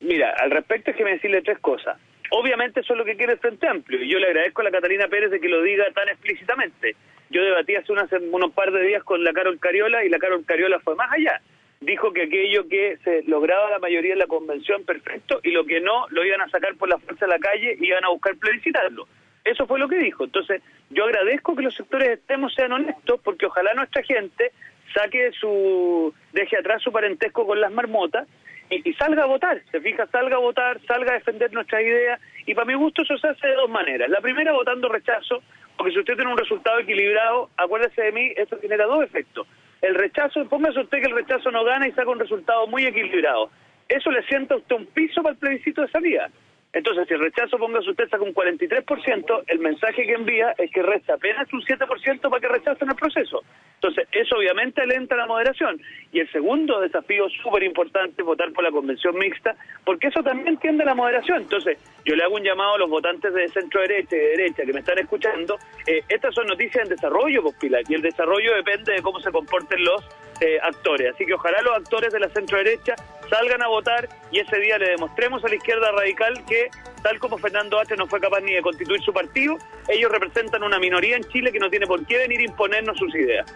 Mira, 0.00 0.34
al 0.38 0.50
respecto 0.50 0.90
es 0.90 0.96
que 0.96 1.04
me 1.04 1.12
decirle 1.12 1.42
tres 1.42 1.58
cosas. 1.58 1.98
Obviamente 2.30 2.80
eso 2.80 2.94
es 2.94 2.98
lo 2.98 3.04
que 3.04 3.16
quiere 3.16 3.34
el 3.34 3.38
Frente 3.38 3.68
Amplio 3.68 4.02
y 4.02 4.08
yo 4.08 4.18
le 4.18 4.26
agradezco 4.26 4.62
a 4.62 4.64
la 4.64 4.70
Catalina 4.70 5.06
Pérez 5.08 5.30
de 5.30 5.38
que 5.38 5.48
lo 5.48 5.62
diga 5.62 5.84
tan 5.94 6.08
explícitamente. 6.08 6.96
Yo 7.28 7.42
debatí 7.44 7.74
hace 7.76 7.92
unos 7.92 8.52
par 8.52 8.72
de 8.72 8.82
días 8.86 9.04
con 9.04 9.22
la 9.22 9.34
Carol 9.34 9.58
Cariola 9.58 10.02
y 10.04 10.08
la 10.08 10.18
Carol 10.18 10.44
Cariola 10.46 10.80
fue 10.80 10.94
más 10.96 11.12
allá 11.12 11.40
dijo 11.82 12.12
que 12.12 12.22
aquello 12.22 12.68
que 12.68 12.98
se 13.04 13.22
lograba 13.24 13.70
la 13.70 13.78
mayoría 13.78 14.12
en 14.12 14.18
la 14.18 14.26
convención, 14.26 14.84
perfecto, 14.84 15.40
y 15.42 15.50
lo 15.50 15.64
que 15.64 15.80
no, 15.80 16.06
lo 16.10 16.24
iban 16.24 16.40
a 16.40 16.48
sacar 16.48 16.76
por 16.76 16.88
la 16.88 16.98
fuerza 16.98 17.26
de 17.26 17.32
la 17.32 17.38
calle 17.38 17.76
y 17.78 17.86
iban 17.86 18.04
a 18.04 18.08
buscar 18.08 18.36
plebiscitarlo. 18.36 19.06
Eso 19.44 19.66
fue 19.66 19.78
lo 19.78 19.88
que 19.88 19.98
dijo. 19.98 20.24
Entonces, 20.24 20.62
yo 20.90 21.04
agradezco 21.04 21.56
que 21.56 21.62
los 21.62 21.74
sectores 21.74 22.10
extremos 22.10 22.54
sean 22.54 22.72
honestos, 22.72 23.20
porque 23.22 23.46
ojalá 23.46 23.74
nuestra 23.74 24.02
gente 24.04 24.52
saque 24.94 25.32
su, 25.32 26.14
deje 26.32 26.58
atrás 26.58 26.82
su 26.82 26.92
parentesco 26.92 27.46
con 27.46 27.60
las 27.60 27.72
marmotas 27.72 28.28
y, 28.70 28.88
y, 28.88 28.94
salga 28.94 29.24
a 29.24 29.26
votar, 29.26 29.60
se 29.70 29.80
fija, 29.80 30.06
salga 30.06 30.36
a 30.36 30.40
votar, 30.40 30.80
salga 30.86 31.12
a 31.12 31.14
defender 31.14 31.52
nuestras 31.52 31.82
ideas, 31.82 32.20
y 32.46 32.54
para 32.54 32.66
mi 32.66 32.74
gusto 32.74 33.02
eso 33.02 33.18
se 33.18 33.28
hace 33.28 33.48
de 33.48 33.54
dos 33.54 33.68
maneras. 33.68 34.08
La 34.08 34.20
primera, 34.20 34.52
votando 34.52 34.88
rechazo, 34.88 35.42
porque 35.76 35.92
si 35.92 35.98
usted 35.98 36.14
tiene 36.14 36.30
un 36.30 36.38
resultado 36.38 36.78
equilibrado, 36.78 37.50
acuérdese 37.56 38.02
de 38.02 38.12
mí, 38.12 38.32
eso 38.36 38.58
genera 38.60 38.86
dos 38.86 39.02
efectos 39.02 39.46
el 39.82 39.96
rechazo, 39.96 40.48
póngase 40.48 40.80
usted 40.80 40.98
que 41.00 41.08
el 41.08 41.14
rechazo 41.14 41.50
no 41.50 41.64
gana 41.64 41.88
y 41.88 41.92
saca 41.92 42.08
un 42.08 42.20
resultado 42.20 42.66
muy 42.68 42.86
equilibrado. 42.86 43.50
Eso 43.88 44.10
le 44.10 44.22
sienta 44.22 44.56
usted 44.56 44.76
un 44.76 44.86
piso 44.86 45.22
para 45.22 45.34
el 45.34 45.38
plebiscito 45.38 45.82
de 45.82 45.88
salida. 45.88 46.30
Entonces, 46.72 47.06
si 47.06 47.14
el 47.14 47.20
rechazo, 47.20 47.58
póngase 47.58 47.90
usted, 47.90 48.08
saca 48.08 48.24
un 48.24 48.34
43%, 48.34 49.44
el 49.46 49.58
mensaje 49.58 50.06
que 50.06 50.12
envía 50.12 50.54
es 50.56 50.70
que 50.70 50.82
resta 50.82 51.14
apenas 51.14 51.52
un 51.52 51.60
7% 51.60 52.30
para 52.30 52.40
que 52.40 52.48
rechacen 52.48 52.88
el 52.88 52.96
proceso. 52.96 53.42
Entonces, 53.74 54.08
eso 54.10 54.36
obviamente 54.36 54.80
alenta 54.80 55.14
la 55.16 55.26
moderación. 55.26 55.78
Y 56.12 56.20
el 56.20 56.30
segundo 56.32 56.80
desafío 56.80 57.28
súper 57.42 57.64
importante 57.64 58.22
es 58.22 58.24
votar 58.24 58.50
por 58.52 58.64
la 58.64 58.70
convención 58.70 59.14
mixta, 59.18 59.54
porque 59.84 60.06
eso 60.06 60.22
también 60.22 60.56
tiende 60.58 60.84
a 60.84 60.86
la 60.86 60.94
moderación. 60.94 61.42
Entonces, 61.42 61.78
yo 62.06 62.16
le 62.16 62.24
hago 62.24 62.36
un 62.36 62.42
llamado 62.42 62.74
a 62.74 62.78
los 62.78 62.88
votantes 62.88 63.34
de 63.34 63.48
centro 63.48 63.82
derecha 63.82 64.16
y 64.16 64.18
de 64.18 64.28
derecha 64.28 64.64
que 64.64 64.72
me 64.72 64.80
están 64.80 64.98
escuchando. 64.98 65.58
Eh, 65.86 66.02
estas 66.08 66.34
son 66.34 66.46
noticias 66.46 66.84
en 66.84 66.88
desarrollo, 66.88 67.42
pues, 67.42 67.56
Pilar, 67.56 67.82
y 67.86 67.94
el 67.94 68.02
desarrollo 68.02 68.54
depende 68.54 68.94
de 68.94 69.02
cómo 69.02 69.20
se 69.20 69.30
comporten 69.30 69.84
los 69.84 70.02
eh, 70.40 70.58
actores. 70.62 71.12
Así 71.14 71.26
que 71.26 71.34
ojalá 71.34 71.60
los 71.62 71.76
actores 71.76 72.12
de 72.12 72.20
la 72.20 72.28
centro 72.30 72.56
derecha 72.58 72.94
salgan 73.32 73.62
a 73.62 73.68
votar 73.68 74.08
y 74.30 74.40
ese 74.40 74.58
día 74.58 74.76
le 74.76 74.90
demostremos 74.90 75.42
a 75.42 75.48
la 75.48 75.54
izquierda 75.54 75.90
radical 75.90 76.44
que, 76.44 76.68
tal 77.02 77.18
como 77.18 77.38
Fernando 77.38 77.80
H. 77.80 77.96
no 77.96 78.06
fue 78.06 78.20
capaz 78.20 78.40
ni 78.40 78.52
de 78.52 78.60
constituir 78.60 79.00
su 79.02 79.12
partido, 79.12 79.56
ellos 79.88 80.12
representan 80.12 80.62
una 80.62 80.78
minoría 80.78 81.16
en 81.16 81.24
Chile 81.24 81.50
que 81.50 81.58
no 81.58 81.70
tiene 81.70 81.86
por 81.86 82.04
qué 82.04 82.18
venir 82.18 82.40
a 82.40 82.44
imponernos 82.44 82.98
sus 82.98 83.14
ideas. 83.14 83.46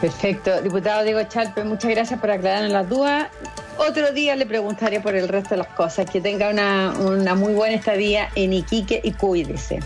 Perfecto. 0.00 0.60
Diputado 0.60 1.04
Diego 1.04 1.22
Chalpe, 1.28 1.62
muchas 1.62 1.92
gracias 1.92 2.18
por 2.18 2.32
aclararnos 2.32 2.72
las 2.72 2.88
dudas. 2.88 3.30
Otro 3.78 4.12
día 4.12 4.34
le 4.34 4.46
preguntaré 4.46 5.00
por 5.00 5.14
el 5.14 5.28
resto 5.28 5.50
de 5.50 5.58
las 5.58 5.68
cosas. 5.68 6.10
Que 6.10 6.20
tenga 6.20 6.50
una, 6.50 7.34
muy 7.36 7.54
buena 7.54 7.76
estadía 7.76 8.28
en 8.34 8.52
Iquique 8.52 9.00
y 9.04 9.12
cuídese. 9.12 9.78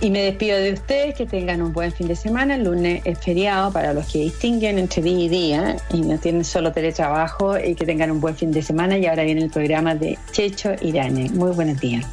Y, 0.00 0.10
me 0.10 0.22
despido 0.22 0.58
de 0.58 0.72
ustedes, 0.72 1.14
que 1.14 1.26
tengan 1.26 1.62
un 1.62 1.72
buen 1.72 1.92
fin 1.92 2.08
de 2.08 2.16
semana. 2.16 2.54
El 2.54 2.64
lunes 2.64 3.02
es 3.04 3.18
feriado 3.18 3.72
para 3.72 3.92
los 3.92 4.06
que 4.06 4.20
distinguen 4.20 4.78
entre 4.78 5.02
día 5.02 5.18
y 5.18 5.28
día 5.28 5.76
y 5.92 6.00
no 6.00 6.18
tienen 6.18 6.44
solo 6.44 6.72
teletrabajo 6.72 7.58
y 7.58 7.74
que 7.74 7.84
tengan 7.84 8.10
un 8.10 8.20
buen 8.20 8.34
fin 8.34 8.50
de 8.50 8.62
semana. 8.62 8.96
Y 8.96 9.06
ahora 9.06 9.24
viene 9.24 9.42
el 9.42 9.50
programa 9.50 9.94
de 9.94 10.18
Checho 10.32 10.70
Irane. 10.80 11.28
Muy 11.30 11.50
buenos 11.52 11.78
días. 11.80 12.06